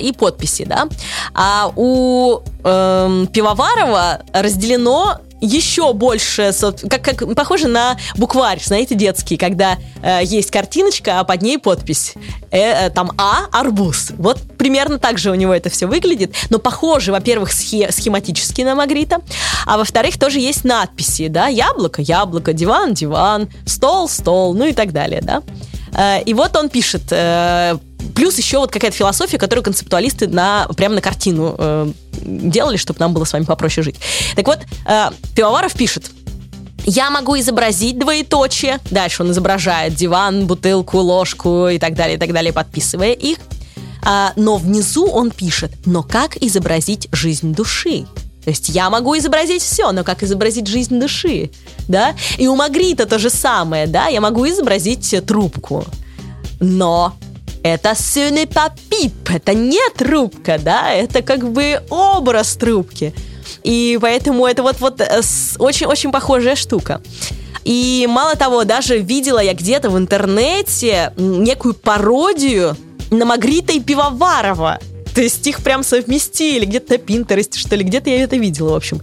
[0.00, 0.88] и подписи, да.
[1.32, 6.52] А у э, Пивоварова разделено еще больше,
[6.88, 12.14] как, как похоже на букварь, знаете, детский, когда э, есть картиночка, а под ней подпись.
[12.50, 14.12] Э, э, там А, арбуз.
[14.18, 16.34] Вот примерно так же у него это все выглядит.
[16.50, 19.20] Но похоже, во-первых, схе схематически на Магрита,
[19.66, 24.92] а во-вторых, тоже есть надписи, да, яблоко, яблоко, диван, диван, стол, стол, ну и так
[24.92, 25.42] далее, да.
[25.92, 27.76] Э, и вот он пишет, э,
[28.14, 33.12] плюс еще вот какая-то философия, которую концептуалисты на, прямо на картину э, делали, чтобы нам
[33.12, 33.96] было с вами попроще жить.
[34.36, 34.60] Так вот,
[35.34, 36.10] Пивоваров пишет,
[36.84, 38.78] я могу изобразить двоеточие.
[38.90, 43.38] Дальше он изображает диван, бутылку, ложку и так далее, и так далее, подписывая их.
[44.02, 48.06] А, но внизу он пишет, но как изобразить жизнь души?
[48.44, 51.50] То есть я могу изобразить все, но как изобразить жизнь души,
[51.88, 52.14] да?
[52.38, 54.06] И у Магрита то же самое, да?
[54.08, 55.84] Я могу изобразить трубку,
[56.58, 57.14] но
[57.62, 60.90] это pas pipe, это не трубка, да?
[60.92, 63.14] Это как бы образ трубки.
[63.62, 65.00] И поэтому это вот, вот
[65.58, 67.02] очень-очень похожая штука.
[67.64, 72.76] И мало того, даже видела я где-то в интернете некую пародию
[73.10, 74.78] на Магрита и Пивоварова.
[75.14, 78.76] То есть их прям совместили, где-то на Пинтересте, что ли, где-то я это видела, в
[78.76, 79.00] общем.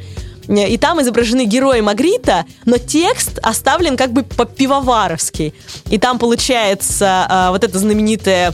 [0.47, 5.53] И там изображены герои Магрита, но текст оставлен как бы по-пивоваровски.
[5.89, 8.53] И там получается э, вот это знаменитое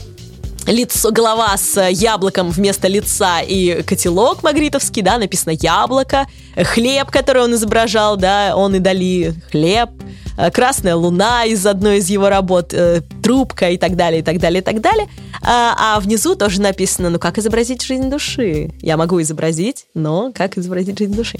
[0.66, 6.26] лицо, голова с яблоком вместо лица и котелок магритовский, да, написано яблоко,
[6.56, 12.08] хлеб, который он изображал, да, он и дали хлеб, э, красная луна из одной из
[12.08, 15.08] его работ, э, трубка и так далее, и так далее, и так далее.
[15.42, 18.70] А, а внизу тоже написано, ну как изобразить жизнь души?
[18.80, 21.38] Я могу изобразить, но как изобразить жизнь души?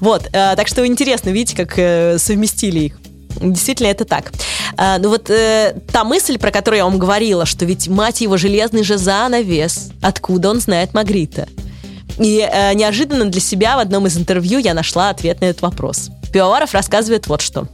[0.00, 1.72] Вот, э, так что интересно, видите, как
[2.20, 3.00] совместили их.
[3.40, 4.32] Действительно, это так.
[4.76, 8.36] А, ну вот э, та мысль, про которую я вам говорила, что ведь мать его
[8.36, 11.48] железный же занавес, откуда он знает Магрита?
[12.18, 16.10] И э, неожиданно для себя в одном из интервью я нашла ответ на этот вопрос.
[16.32, 17.68] Пивоваров рассказывает вот что.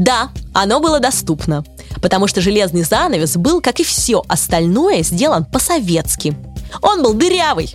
[0.00, 1.62] Да, оно было доступно,
[2.00, 6.34] потому что железный занавес был, как и все остальное, сделан по-советски.
[6.80, 7.74] Он был дырявый.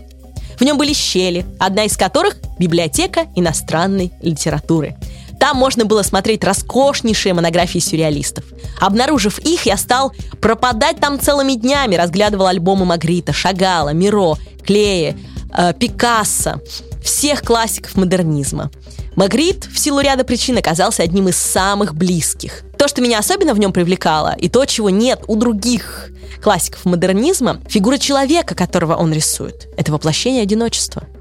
[0.60, 4.96] В нем были щели, одна из которых– библиотека иностранной литературы–
[5.40, 8.46] там можно было смотреть роскошнейшие монографии сюрреалистов.
[8.80, 15.16] Обнаружив их, я стал пропадать там целыми днями, разглядывал альбомы Магрита, Шагала, Миро, Клея,
[15.56, 16.62] э, Пикассо,
[17.04, 18.72] всех классиков модернизма.
[19.16, 22.64] Магрит в силу ряда причин оказался одним из самых близких.
[22.78, 26.10] То, что меня особенно в нем привлекало, и то, чего нет у других
[26.42, 31.04] классиков модернизма, фигура человека, которого он рисует, это воплощение одиночества–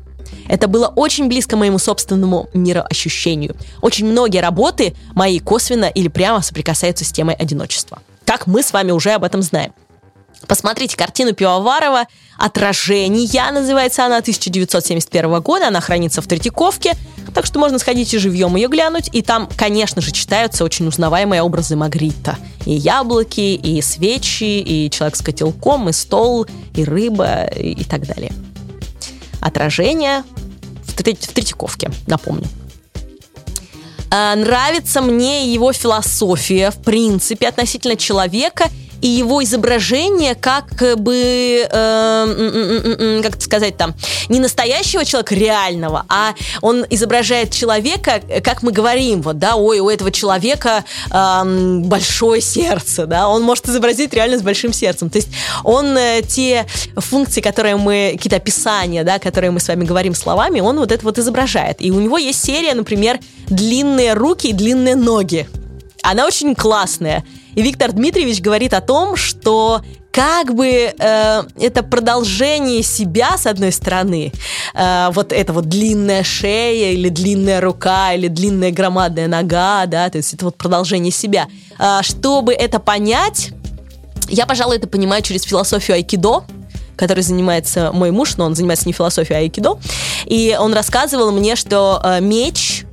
[0.48, 3.56] это было очень близко моему собственному мироощущению.
[3.80, 8.00] Очень многие работы мои косвенно или прямо соприкасаются с темой одиночества.
[8.24, 9.72] Как мы с вами уже об этом знаем.
[10.46, 12.06] Посмотрите картину Пивоварова
[12.38, 16.94] «Отражение», называется она, 1971 года, она хранится в Третьяковке,
[17.34, 21.42] так что можно сходить и живьем ее глянуть, и там, конечно же, читаются очень узнаваемые
[21.42, 22.36] образы Магрита.
[22.66, 28.32] И яблоки, и свечи, и человек с котелком, и стол, и рыба, и так далее.
[29.40, 30.24] Отражение
[30.84, 32.46] в, в Третьяковке, напомню.
[34.10, 38.68] А, нравится мне его философия, в принципе, относительно человека–
[39.04, 43.94] и его изображение как бы, э, как сказать там,
[44.30, 46.32] не настоящего человека реального, а
[46.62, 51.42] он изображает человека, как мы говорим, вот, да, ой, у этого человека э,
[51.84, 55.10] большое сердце, да, он может изобразить реально с большим сердцем.
[55.10, 55.28] То есть
[55.64, 56.64] он э, те
[56.96, 61.04] функции, которые мы, какие-то описания, да, которые мы с вами говорим словами, он вот это
[61.04, 61.76] вот изображает.
[61.80, 65.46] И у него есть серия, например, длинные руки и длинные ноги.
[66.02, 67.22] Она очень классная.
[67.54, 73.72] И Виктор Дмитриевич говорит о том, что как бы э, это продолжение себя, с одной
[73.72, 74.32] стороны,
[74.74, 80.18] э, вот это вот длинная шея или длинная рука или длинная громадная нога, да, то
[80.18, 81.48] есть это вот продолжение себя.
[81.80, 83.50] Э, чтобы это понять,
[84.28, 86.44] я, пожалуй, это понимаю через философию айкидо,
[86.96, 89.78] который занимается мой муж, но он занимается не философией, а айкидо.
[90.26, 92.84] И он рассказывал мне, что э, меч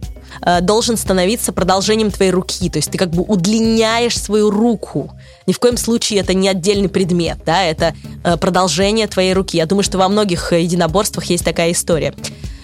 [0.43, 2.69] Э, должен становиться продолжением твоей руки.
[2.69, 5.11] То есть ты как бы удлиняешь свою руку.
[5.45, 9.57] Ни в коем случае это не отдельный предмет, да, это э, продолжение твоей руки.
[9.57, 12.13] Я думаю, что во многих единоборствах есть такая история.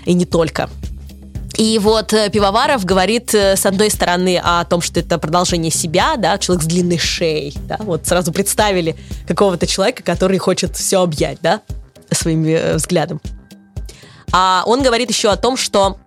[0.06, 0.70] И не только.
[1.56, 6.38] И вот э, Пивоваров говорит, с одной стороны, о том, что это продолжение себя, да,
[6.40, 8.96] человек с длинной шеей, да, вот сразу представили
[9.28, 11.62] какого-то человека, который хочет все объять, да,
[12.12, 13.22] своим взглядом.
[14.32, 15.98] А он говорит еще о том, что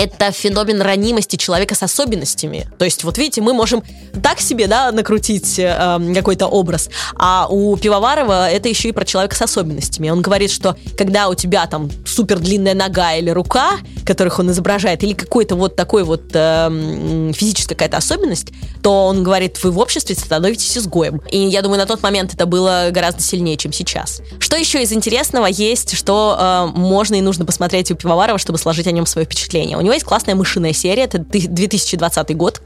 [0.00, 2.66] это феномен ранимости человека с особенностями.
[2.78, 3.82] То есть, вот видите, мы можем
[4.22, 9.36] так себе, да, накрутить э, какой-то образ, а у Пивоварова это еще и про человека
[9.36, 10.08] с особенностями.
[10.08, 13.72] Он говорит, что когда у тебя там супер длинная нога или рука,
[14.06, 18.48] которых он изображает, или какой-то вот такой вот э, физическая какая-то особенность,
[18.82, 21.20] то он говорит, вы в обществе становитесь изгоем.
[21.30, 24.22] И я думаю, на тот момент это было гораздо сильнее, чем сейчас.
[24.38, 28.86] Что еще из интересного есть, что э, можно и нужно посмотреть у Пивоварова, чтобы сложить
[28.86, 29.76] о нем свое впечатление?
[29.76, 32.60] У него есть классная мышиная серия, это 2020 год.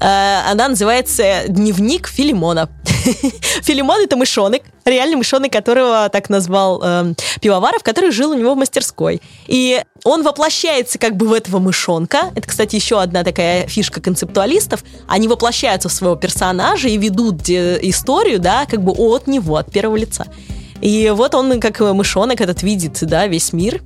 [0.00, 2.68] Э, она называется «Дневник Филимона».
[3.62, 8.56] Филимон— это мышонок, реальный мышонок, которого так назвал э, Пивоваров, который жил у него в
[8.56, 9.20] мастерской.
[9.46, 12.30] И он воплощается как бы в этого мышонка.
[12.34, 14.82] Это, кстати, еще одна такая фишка концептуалистов.
[15.06, 19.70] Они воплощаются в своего персонажа и ведут э, историю, да, как бы от него, от
[19.70, 20.26] первого лица.
[20.80, 23.82] И вот он, как мышонок, этот видит, да, весь мир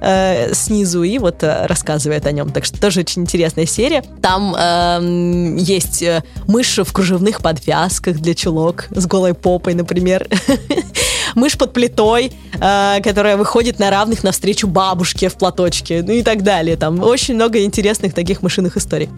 [0.00, 2.50] э, снизу и вот э, рассказывает о нем.
[2.50, 4.02] Так что тоже очень интересная серия.
[4.22, 6.04] Там эм, э, есть
[6.46, 10.26] мышь в кружевных подвязках для чулок с голой попой, например.
[11.34, 16.42] Мышь под плитой, э, которая выходит на равных навстречу бабушке в платочке, ну и так
[16.42, 16.76] далее.
[16.76, 19.08] Там очень много интересных таких мышиных историй.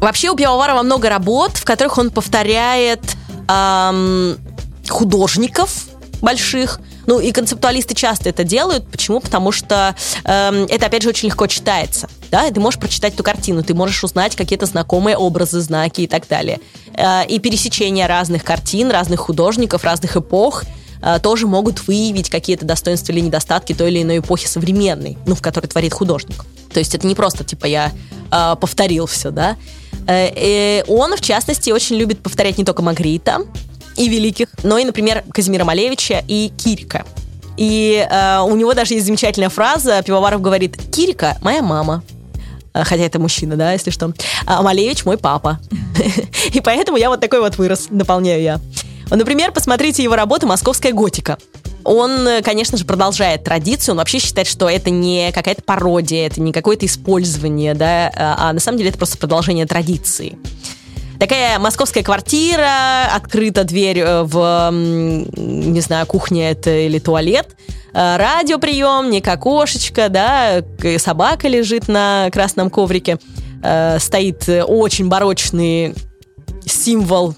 [0.00, 3.00] Вообще у Пивоварова много работ, в которых он повторяет
[3.48, 4.36] эм,
[4.88, 5.86] художников
[6.24, 8.86] больших, ну и концептуалисты часто это делают.
[8.88, 9.20] Почему?
[9.20, 9.94] Потому что
[10.24, 12.08] э, это, опять же, очень легко читается.
[12.30, 16.06] Да, и ты можешь прочитать эту картину, ты можешь узнать какие-то знакомые образы, знаки и
[16.06, 16.60] так далее.
[16.94, 20.64] Э, и пересечение разных картин, разных художников, разных эпох
[21.02, 25.42] э, тоже могут выявить какие-то достоинства или недостатки той или иной эпохи современной, ну, в
[25.42, 26.44] которой творит художник.
[26.72, 27.92] То есть это не просто, типа, я
[28.32, 29.56] э, повторил все, да.
[30.06, 33.42] Э, э, он, в частности, очень любит повторять не только Магрита,
[33.96, 37.04] и великих, но и, например, Казимира Малевича и Кирика.
[37.56, 42.02] И э, у него даже есть замечательная фраза, Пивоваров говорит, Кирика– моя мама.
[42.72, 44.12] Э, хотя это мужчина, да, если что.
[44.46, 45.60] А Малевич– мой папа.
[46.52, 48.60] И поэтому я вот такой вот вырос, дополняю я.
[49.10, 51.38] Например, посмотрите его работу «Московская готика».
[51.84, 53.92] Он, конечно же, продолжает традицию.
[53.92, 58.52] Он вообще считает, что это не какая-то пародия, это не какое-то использование, да, а, а
[58.54, 60.38] на самом деле это просто продолжение традиции.
[61.18, 67.56] Такая московская квартира, открыта дверь э, в, не знаю, кухня это или туалет,
[67.92, 70.62] э, радиоприемник, окошечко, да,
[70.98, 73.18] собака лежит на красном коврике,
[73.62, 75.94] э, стоит очень барочный
[76.66, 77.34] символ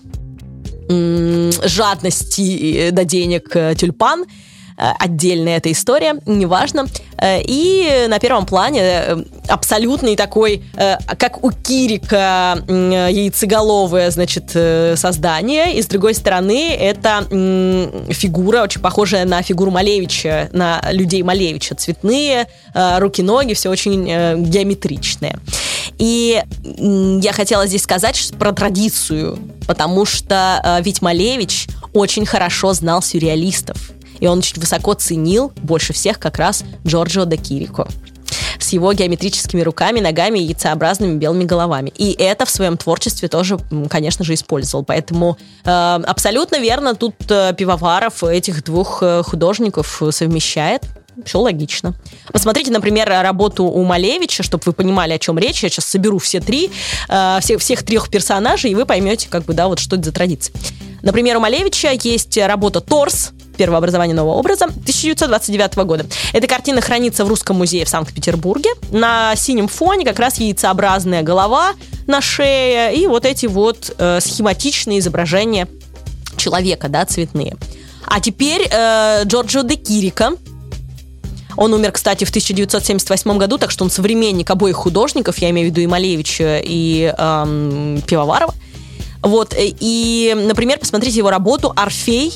[0.88, 4.24] жадности до денег тюльпан–
[4.76, 6.86] отдельная эта история, неважно.
[7.18, 9.16] Э, и на первом плане э,
[9.48, 10.62] абсолютный такой,
[11.18, 14.50] как у Кирика, яйцеголовое, значит,
[14.98, 15.76] создание.
[15.76, 17.24] И с другой стороны, это
[18.10, 21.74] фигура, очень похожая на фигуру Малевича, на людей Малевича.
[21.74, 24.04] Цветные, руки-ноги, все очень
[24.48, 25.38] геометричное.
[25.98, 26.42] И
[27.22, 33.95] я хотела здесь сказать про традицию, потому что ведь Малевич очень хорошо знал сюрреалистов.
[34.20, 37.88] И он очень высоко ценил больше всех как раз Джорджио де Кирико
[38.58, 41.92] с его геометрическими руками, ногами и яйцеобразными белыми головами.
[41.96, 43.58] И это в своем творчестве тоже,
[43.88, 44.84] конечно же, использовал.
[44.84, 50.82] Поэтому э, абсолютно верно тут э, Пивоваров этих двух э, художников совмещает.
[51.24, 51.94] Все логично.
[52.30, 55.62] Посмотрите, например, работу у Малевича, чтобы вы понимали, о чем речь.
[55.62, 56.70] Я сейчас соберу все три,
[57.08, 60.12] э, все, всех трех персонажей, и вы поймете, как бы, да, вот что это за
[60.12, 60.54] традиция.
[61.02, 66.06] Например, у Малевича есть работа «Торс», первое образование нового образа 1929 года.
[66.32, 68.70] Эта картина хранится в Русском музее в Санкт-Петербурге.
[68.90, 71.72] На синем фоне как раз яйцеобразная голова
[72.06, 75.68] на шее и вот эти вот э, схематичные изображения
[76.36, 77.56] человека, да, цветные.
[78.06, 80.32] А теперь э, Джорджо де Кирика,
[81.56, 85.70] он умер, кстати, в 1978 году, так что он современник обоих художников, я имею в
[85.70, 88.54] виду и Малевича, и эм, Пивоварова.
[89.22, 92.32] Вот, э, и, например, посмотрите его работу «Орфей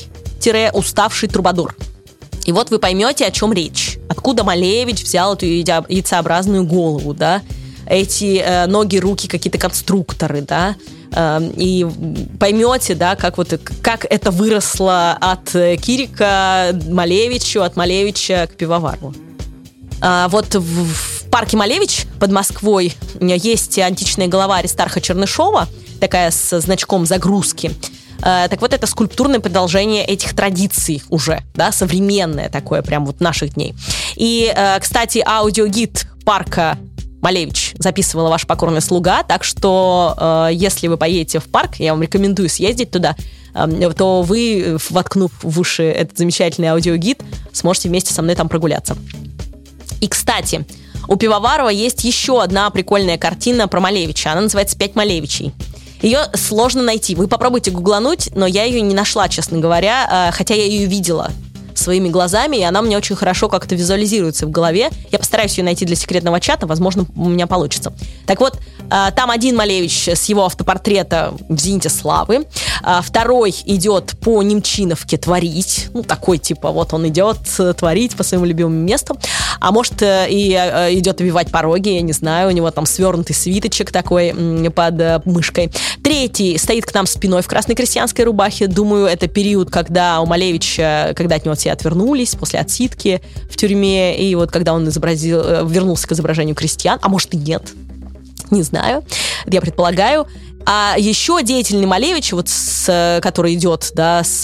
[0.72, 1.74] уставший трубадур.
[2.46, 3.98] И вот вы поймете, о чем речь.
[4.08, 7.42] Откуда Малевич взял эту яйцеобразную голову, да?
[7.86, 10.76] Эти э, ноги, руки, какие-то конструкторы, да?
[11.12, 11.86] Э, и
[12.38, 19.14] поймете, да, как вот как это выросло от э, Кирика Малевичу, от Малевича к Пивовару.
[20.00, 25.68] А вот в, в парке Малевич под Москвой есть античная голова Аристарха Чернышова,
[26.00, 27.70] такая с значком загрузки.
[28.22, 33.54] Э, так вот, это скульптурное продолжение этих традиций уже, да, современное такое, прям вот наших
[33.54, 33.74] дней.
[34.16, 36.78] И, э, кстати, аудиогид парка
[37.20, 42.02] Малевич записывала ваш покорный слуга, так что э, если вы поедете в парк, я вам
[42.02, 43.14] рекомендую съездить туда,
[43.54, 48.96] э, то вы, воткнув в уши этот замечательный аудиогид, сможете вместе со мной там прогуляться.
[50.00, 50.64] И, кстати,
[51.08, 54.32] у Пивоварова есть еще одна прикольная картина про Малевича.
[54.32, 55.52] Она называется «Пять Малевичей».
[56.02, 57.14] Ее сложно найти.
[57.14, 61.30] Вы попробуйте гуглануть, но я ее не нашла, честно говоря, а, хотя я ее видела
[61.74, 64.90] своими глазами, и она мне очень хорошо как-то визуализируется в голове.
[65.10, 67.92] Я постараюсь ее найти для секретного чата, возможно, у меня получится.
[68.26, 68.58] Так вот,
[68.90, 72.46] там один Малевич с его автопортрета в «Зените славы»,
[72.82, 78.22] а, второй идет по Немчиновке творить, ну, такой типа, вот он идет э, творить по
[78.22, 79.18] своему любимому месту,
[79.60, 83.34] а может э, и э, идет обивать пороги, я не знаю, у него там свернутый
[83.34, 84.34] свиточек такой
[84.74, 85.70] под мышкой.
[86.02, 91.12] Третий стоит к нам спиной в красной крестьянской рубахе, думаю, это период, когда у Малевича,
[91.16, 93.20] когда от него все отвернулись после отсидки
[93.50, 97.62] в тюрьме, и вот когда он изобразил, вернулся к изображению крестьян, а может и нет,
[98.50, 99.04] не знаю,
[99.46, 100.26] я предполагаю.
[100.66, 104.42] А еще деятельный Малевич, вот с, который идет, да, с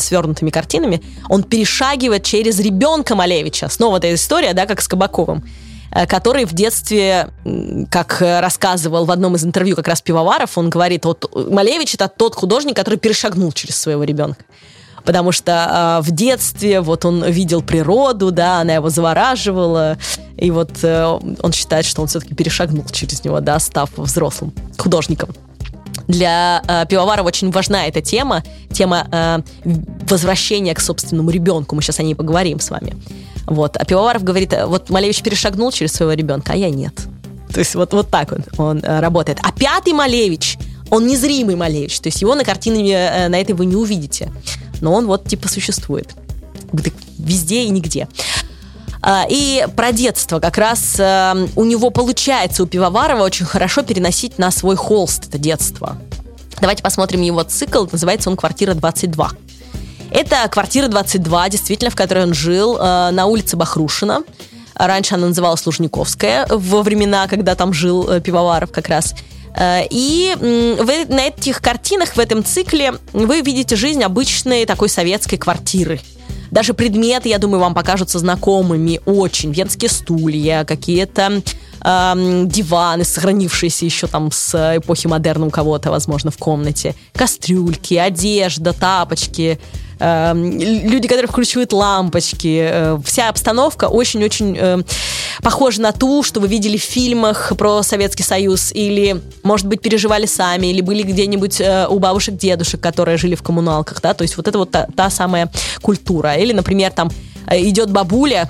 [0.00, 3.68] свернутыми картинами, он перешагивает через ребенка Малевича.
[3.68, 5.44] Снова эта история, да, как с Кабаковым
[5.92, 7.28] э, который в детстве,
[7.90, 12.34] как рассказывал в одном из интервью как раз Пивоваров, он говорит, вот Малевич это тот
[12.34, 14.44] художник, который перешагнул через своего ребенка.
[15.04, 19.98] Потому что э, в детстве вот он видел природу, да, она его завораживала,
[20.36, 25.30] и вот э, он считает, что он все-таки перешагнул через него, да, став взрослым художником.
[26.08, 28.42] Для э, Пивоварова очень важна эта тема,
[28.72, 29.38] тема э,
[30.08, 31.76] возвращения к собственному ребенку.
[31.76, 32.96] Мы сейчас о ней поговорим с вами.
[33.46, 33.76] Вот.
[33.76, 36.94] А Пивоваров говорит, вот Малевич перешагнул через своего ребенка, а я нет.
[37.52, 39.38] То есть вот, вот так он, он э, работает.
[39.42, 40.58] А пятый Малевич,
[40.90, 44.30] он незримый Малевич, то есть его на картине э, на этой вы не увидите.
[44.80, 46.14] Но он вот типа существует.
[47.18, 48.08] Везде и нигде.
[49.02, 54.38] А, и про детство как раз э, у него получается, у Пивоварова, очень хорошо переносить
[54.38, 55.96] на свой холст это детство.
[56.60, 59.28] Давайте посмотрим его цикл, называется он «Квартира 22».
[60.10, 64.22] Это квартира 22, действительно, в которой он жил, э, на улице Бахрушина.
[64.74, 69.14] Раньше она называлась Лужниковская, во времена, когда там жил э, Пивоваров как раз.
[69.58, 76.00] И вы, на этих картинах, в этом цикле, вы видите жизнь обычной такой советской квартиры–
[76.50, 79.52] даже предметы, я думаю, вам покажутся знакомыми очень.
[79.52, 81.42] Венские стулья, какие-то
[81.80, 86.94] э, диваны, сохранившиеся еще там с эпохи модерна у кого-то, возможно, в комнате.
[87.14, 89.60] Кастрюльки, одежда, тапочки
[90.00, 92.60] э, люди, которые включают лампочки.
[92.62, 94.78] Э, вся обстановка очень-очень э,
[95.42, 100.26] похожа на ту, что вы видели в фильмах про Советский Союз, или, может быть, переживали
[100.26, 104.36] сами, или были где-нибудь э, у бабушек, дедушек, которые жили в коммуналках, да, то есть
[104.36, 105.50] вот это вот та, та самая
[105.82, 106.34] культура.
[106.34, 107.10] Или, например, там
[107.48, 108.48] идет бабуля,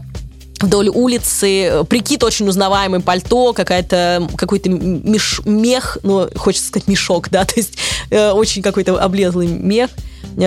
[0.61, 7.45] вдоль улицы, прикид очень узнаваемый, пальто, какая-то, какой-то меш, мех, ну, хочется сказать мешок, да,
[7.47, 7.77] то есть
[8.11, 9.91] э, очень какой-то облезлый мех,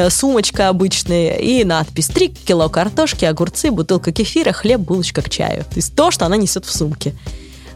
[0.10, 5.64] сумочка обычная и надпись «3 кило картошки, огурцы, бутылка кефира, хлеб, булочка к чаю».
[5.64, 7.14] То есть то, что она несет в сумке.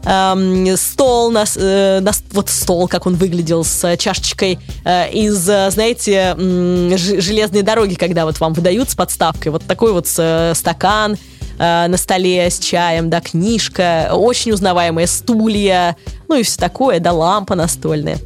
[0.04, 5.70] Эм, стол, нас, э, нас, вот стол, как он выглядел, с чашечкой э, из, э,
[5.70, 11.18] знаете, э, железной дороги, когда вот вам выдают с подставкой, вот такой вот э, стакан,
[11.58, 15.96] э, на столе с чаем, да, книжка, очень узнаваемые стулья,
[16.28, 18.18] ну и все такое, да, лампа настольная.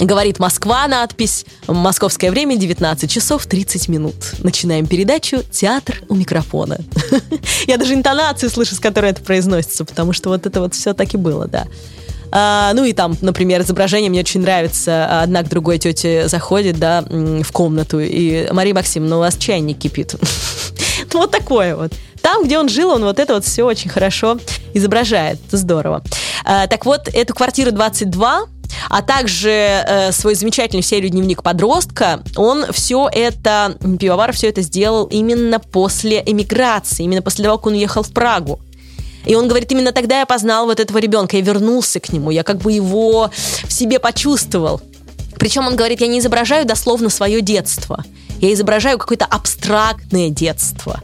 [0.00, 1.44] Говорит Москва надпись.
[1.68, 4.14] Московское время 19 часов 30 минут.
[4.38, 6.78] Начинаем передачу «Театр у микрофона».
[7.66, 11.12] Я даже интонацию слышу, с которой это произносится, потому что вот это вот все так
[11.12, 11.66] и было, да.
[12.32, 15.20] А, ну и там, например, изображение мне очень нравится.
[15.20, 20.14] Одна к другой тете заходит, да, в комнату, и Мария Максимовна, у вас чайник кипит.
[21.12, 21.92] Вот такое вот.
[22.22, 24.38] Там, где он жил, он вот это вот все очень хорошо
[24.74, 25.40] изображает.
[25.50, 26.04] Здорово.
[26.44, 28.46] А, так вот, эту квартиру 22
[28.88, 35.06] а также э, свою замечательную серию «Дневник подростка», он все это, Пивоваров все это сделал
[35.06, 38.60] именно после эмиграции, именно после того, как он уехал в Прагу.
[39.26, 42.42] И он говорит, именно тогда я познал вот этого ребенка, я вернулся к нему, я
[42.42, 43.30] как бы его
[43.64, 44.80] в себе почувствовал.
[45.38, 48.04] Причем он говорит, я не изображаю дословно свое детство,
[48.40, 51.00] я изображаю какое-то абстрактное детство.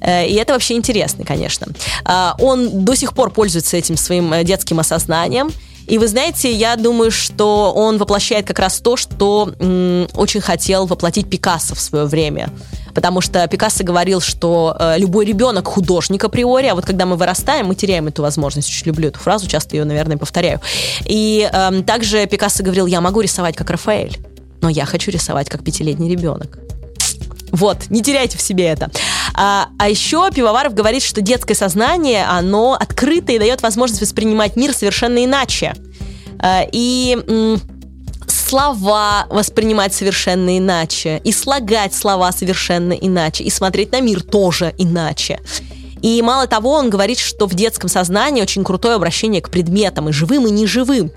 [0.00, 1.66] Э, и это вообще интересно, конечно.
[2.04, 5.50] А, он до сих пор пользуется этим своим э, детским осознанием.
[5.86, 10.86] И вы знаете, я думаю, что он воплощает как раз то, что м, очень хотел
[10.86, 12.50] воплотить Пикассо в свое время.
[12.94, 17.66] Потому что Пикассо говорил, что э, любой ребенок художник априори, а вот когда мы вырастаем,
[17.66, 18.68] мы теряем эту возможность.
[18.68, 20.60] Очень люблю эту фразу, часто ее, наверное, повторяю.
[21.04, 24.18] И э, также Пикассо говорил, я могу рисовать как Рафаэль,
[24.60, 26.58] но я хочу рисовать как пятилетний ребенок.
[27.52, 28.90] Вот, не теряйте в себе это.
[29.42, 34.74] А, а еще Пивоваров говорит, что детское сознание, оно открыто и дает возможность воспринимать мир
[34.74, 35.74] совершенно иначе.
[36.38, 37.16] А, и
[38.26, 45.40] слова воспринимать совершенно иначе, и слагать слова совершенно иначе, и смотреть на мир тоже иначе.
[46.02, 50.12] И мало того, он говорит, что в детском сознании очень крутое обращение к предметам, и
[50.12, 51.12] живым, и неживым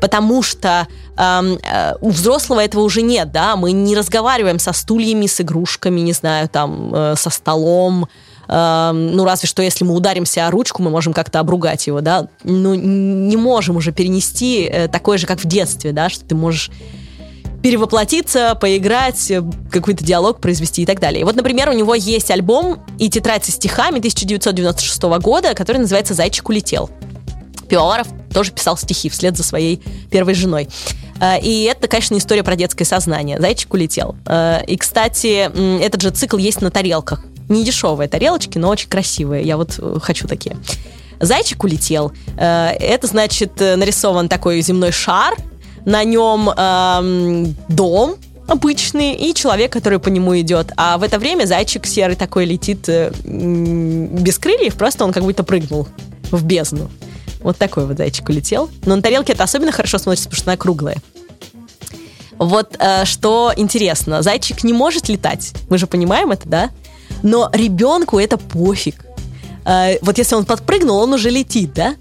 [0.00, 0.86] потому что
[1.16, 6.00] эм, э, у взрослого этого уже нет, да, мы не разговариваем со стульями, с игрушками,
[6.00, 8.08] не знаю, там, э, со столом,
[8.48, 12.28] э, ну, разве что если мы ударимся о ручку, мы можем как-то обругать его, да,
[12.42, 16.70] ну, не можем уже перенести э, такое же, как в детстве, да, что ты можешь
[17.64, 21.22] перевоплотиться, поиграть, э, какой-то диалог произвести и так далее.
[21.22, 26.12] И вот, например, у него есть альбом и тетрадь со стихами 1996 года, который называется
[26.12, 26.90] «Зайчик улетел».
[27.74, 30.68] Пивоваров тоже писал стихи вслед за своей первой женой.
[31.20, 33.40] Э, и это, конечно, история про детское сознание.
[33.40, 34.14] Зайчик улетел.
[34.26, 35.50] Э, и, кстати,
[35.82, 37.24] этот же цикл есть на тарелках.
[37.48, 39.42] Не дешевые тарелочки, но очень красивые.
[39.42, 40.56] Я вот э, хочу такие.
[41.18, 42.12] Зайчик улетел.
[42.36, 45.34] Это значит нарисован такой земной шар,
[45.84, 48.16] на нем эм, дом
[48.46, 50.72] обычный и человек, который по нему идет.
[50.76, 55.44] А в это время зайчик серый такой летит э, без крыльев, просто он как будто
[55.44, 55.88] прыгнул
[56.30, 56.90] в бездну.
[57.44, 58.68] Вот такой вот зайчик улетел.
[58.84, 60.96] Но на тарелке это особенно хорошо смотрится, потому что она круглая.
[62.38, 66.70] Вот э, что интересно, зайчик не может летать, мы же понимаем это, да?
[67.22, 69.04] Но ребенку это пофиг.
[69.64, 71.94] Э, вот если он подпрыгнул, он уже летит, да?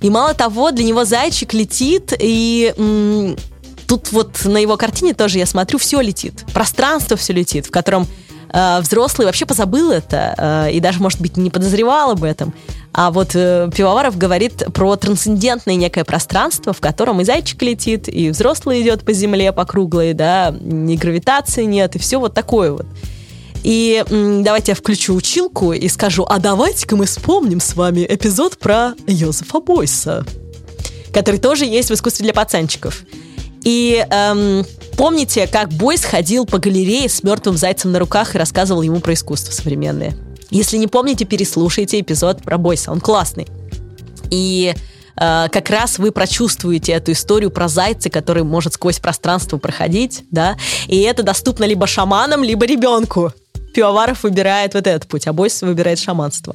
[0.00, 3.36] И мало того, для него зайчик летит, и м-
[3.88, 6.44] тут вот на его картине тоже я смотрю, все летит.
[6.54, 8.06] Пространство все летит, в котором
[8.52, 12.54] э, взрослый вообще позабыл это, э, и даже, может быть, не подозревал об этом.
[12.92, 18.30] А вот э, Пивоваров говорит про трансцендентное некое пространство, в котором и зайчик летит, и
[18.30, 22.86] взрослый идет по земле по круглой, да, ни гравитации нет, и все вот такое вот.
[23.62, 28.94] И давайте я включу училку и скажу, а давайте-ка мы вспомним с вами эпизод про
[29.06, 30.24] Йозефа Бойса,
[31.12, 33.04] который тоже есть в искусстве для пацанчиков.
[33.62, 38.82] И эм, помните, как Бойс ходил по галерее с мертвым зайцем на руках и рассказывал
[38.82, 40.14] ему про искусство современное?
[40.50, 43.46] Если не помните, переслушайте эпизод про Бойса, он классный.
[44.30, 44.74] И
[45.16, 50.56] э, как раз вы прочувствуете эту историю про зайца, который может сквозь пространство проходить, да,
[50.88, 53.32] и это доступно либо шаманам, либо ребенку.
[53.74, 56.54] Пивоваров выбирает вот этот путь, а Бойс выбирает шаманство.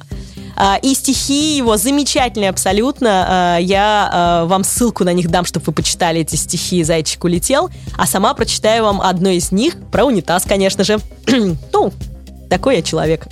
[0.60, 3.26] А, и стихи его замечательные абсолютно.
[3.28, 7.70] А, я а, вам ссылку на них дам, чтобы вы почитали эти стихи «Зайчик улетел»,
[7.96, 10.98] а сама прочитаю вам одно из них про унитаз, конечно же.
[11.72, 11.92] ну,
[12.50, 13.28] такой я человек.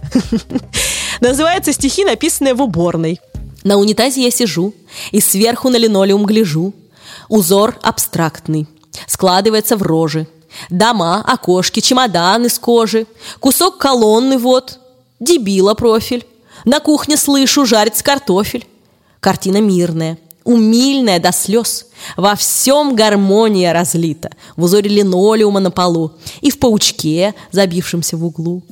[1.20, 3.20] Называется стихи, написанные в уборной.
[3.64, 4.72] На унитазе я сижу
[5.11, 6.74] и сверху на линолеум гляжу.
[7.29, 8.68] Узор абстрактный,
[9.09, 10.29] складывается в рожи.
[10.70, 13.09] Дома, окошки, чемодан из кожи,
[13.41, 14.79] кусок колонны вот,
[15.18, 16.24] дебила профиль.
[16.67, 18.67] На кухне слышу, жарится картофель.
[19.21, 21.87] Картина мирная, умильная до слез.
[22.17, 28.64] Во всем гармония разлита, в узоре линолеума на полу и в паучке, забившемся в углу.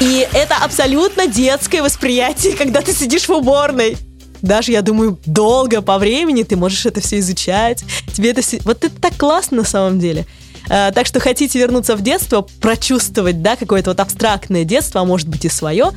[0.00, 3.96] И это абсолютно детское восприятие, когда ты сидишь в уборной
[4.42, 7.82] даже, я думаю, долго по времени ты можешь это все изучать.
[8.12, 8.60] Тебе это все...
[8.64, 10.26] Вот это так классно на самом деле.
[10.68, 15.28] А, так что хотите вернуться в детство, прочувствовать, да, какое-то вот абстрактное детство, а может
[15.28, 15.90] быть и свое,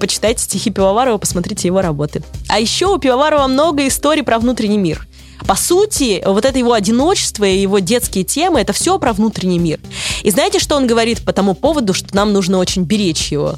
[0.00, 2.22] почитайте стихи Пивоварова, посмотрите его работы.
[2.48, 5.06] А еще у Пивоварова много историй про внутренний мир.
[5.46, 9.80] По сути, вот это его одиночество и его детские темы, это все про внутренний мир.
[10.22, 13.56] И знаете, что он говорит по тому поводу, что нам нужно очень беречь его?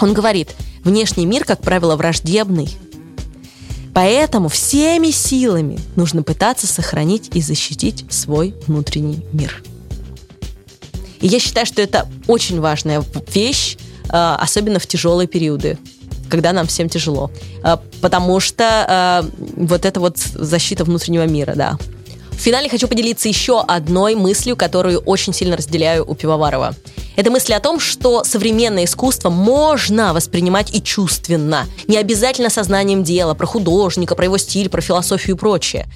[0.00, 2.68] Он говорит, внешний мир, как правило, враждебный,
[3.94, 9.60] Поэтому всеми силами нужно пытаться сохранить и защитить свой внутренний мир.
[11.20, 13.02] И я считаю, что это очень важная
[13.32, 13.76] вещь,
[14.08, 15.78] а, особенно в тяжелые периоды,
[16.30, 17.30] когда нам всем тяжело.
[17.62, 19.24] А, потому что а,
[19.56, 21.78] вот это вот защита внутреннего мира, да.
[22.30, 26.74] В финале хочу поделиться еще одной мыслью, которую очень сильно разделяю у Пивоварова.
[27.16, 31.66] Это мысль о том, что современное искусство можно воспринимать и чувственно.
[31.88, 35.88] Не обязательно сознанием дела, про художника, про его стиль, про философию и прочее.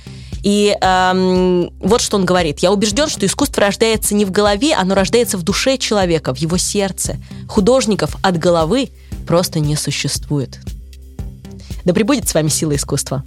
[0.42, 2.58] И эм, вот что он говорит.
[2.60, 6.56] Я убежден, что искусство рождается не в голове, оно рождается в душе человека, в его
[6.56, 7.16] сердце.
[7.48, 8.90] Художников от головы
[9.26, 10.58] просто не существует.
[11.84, 13.24] Да пребудет с вами сила искусства.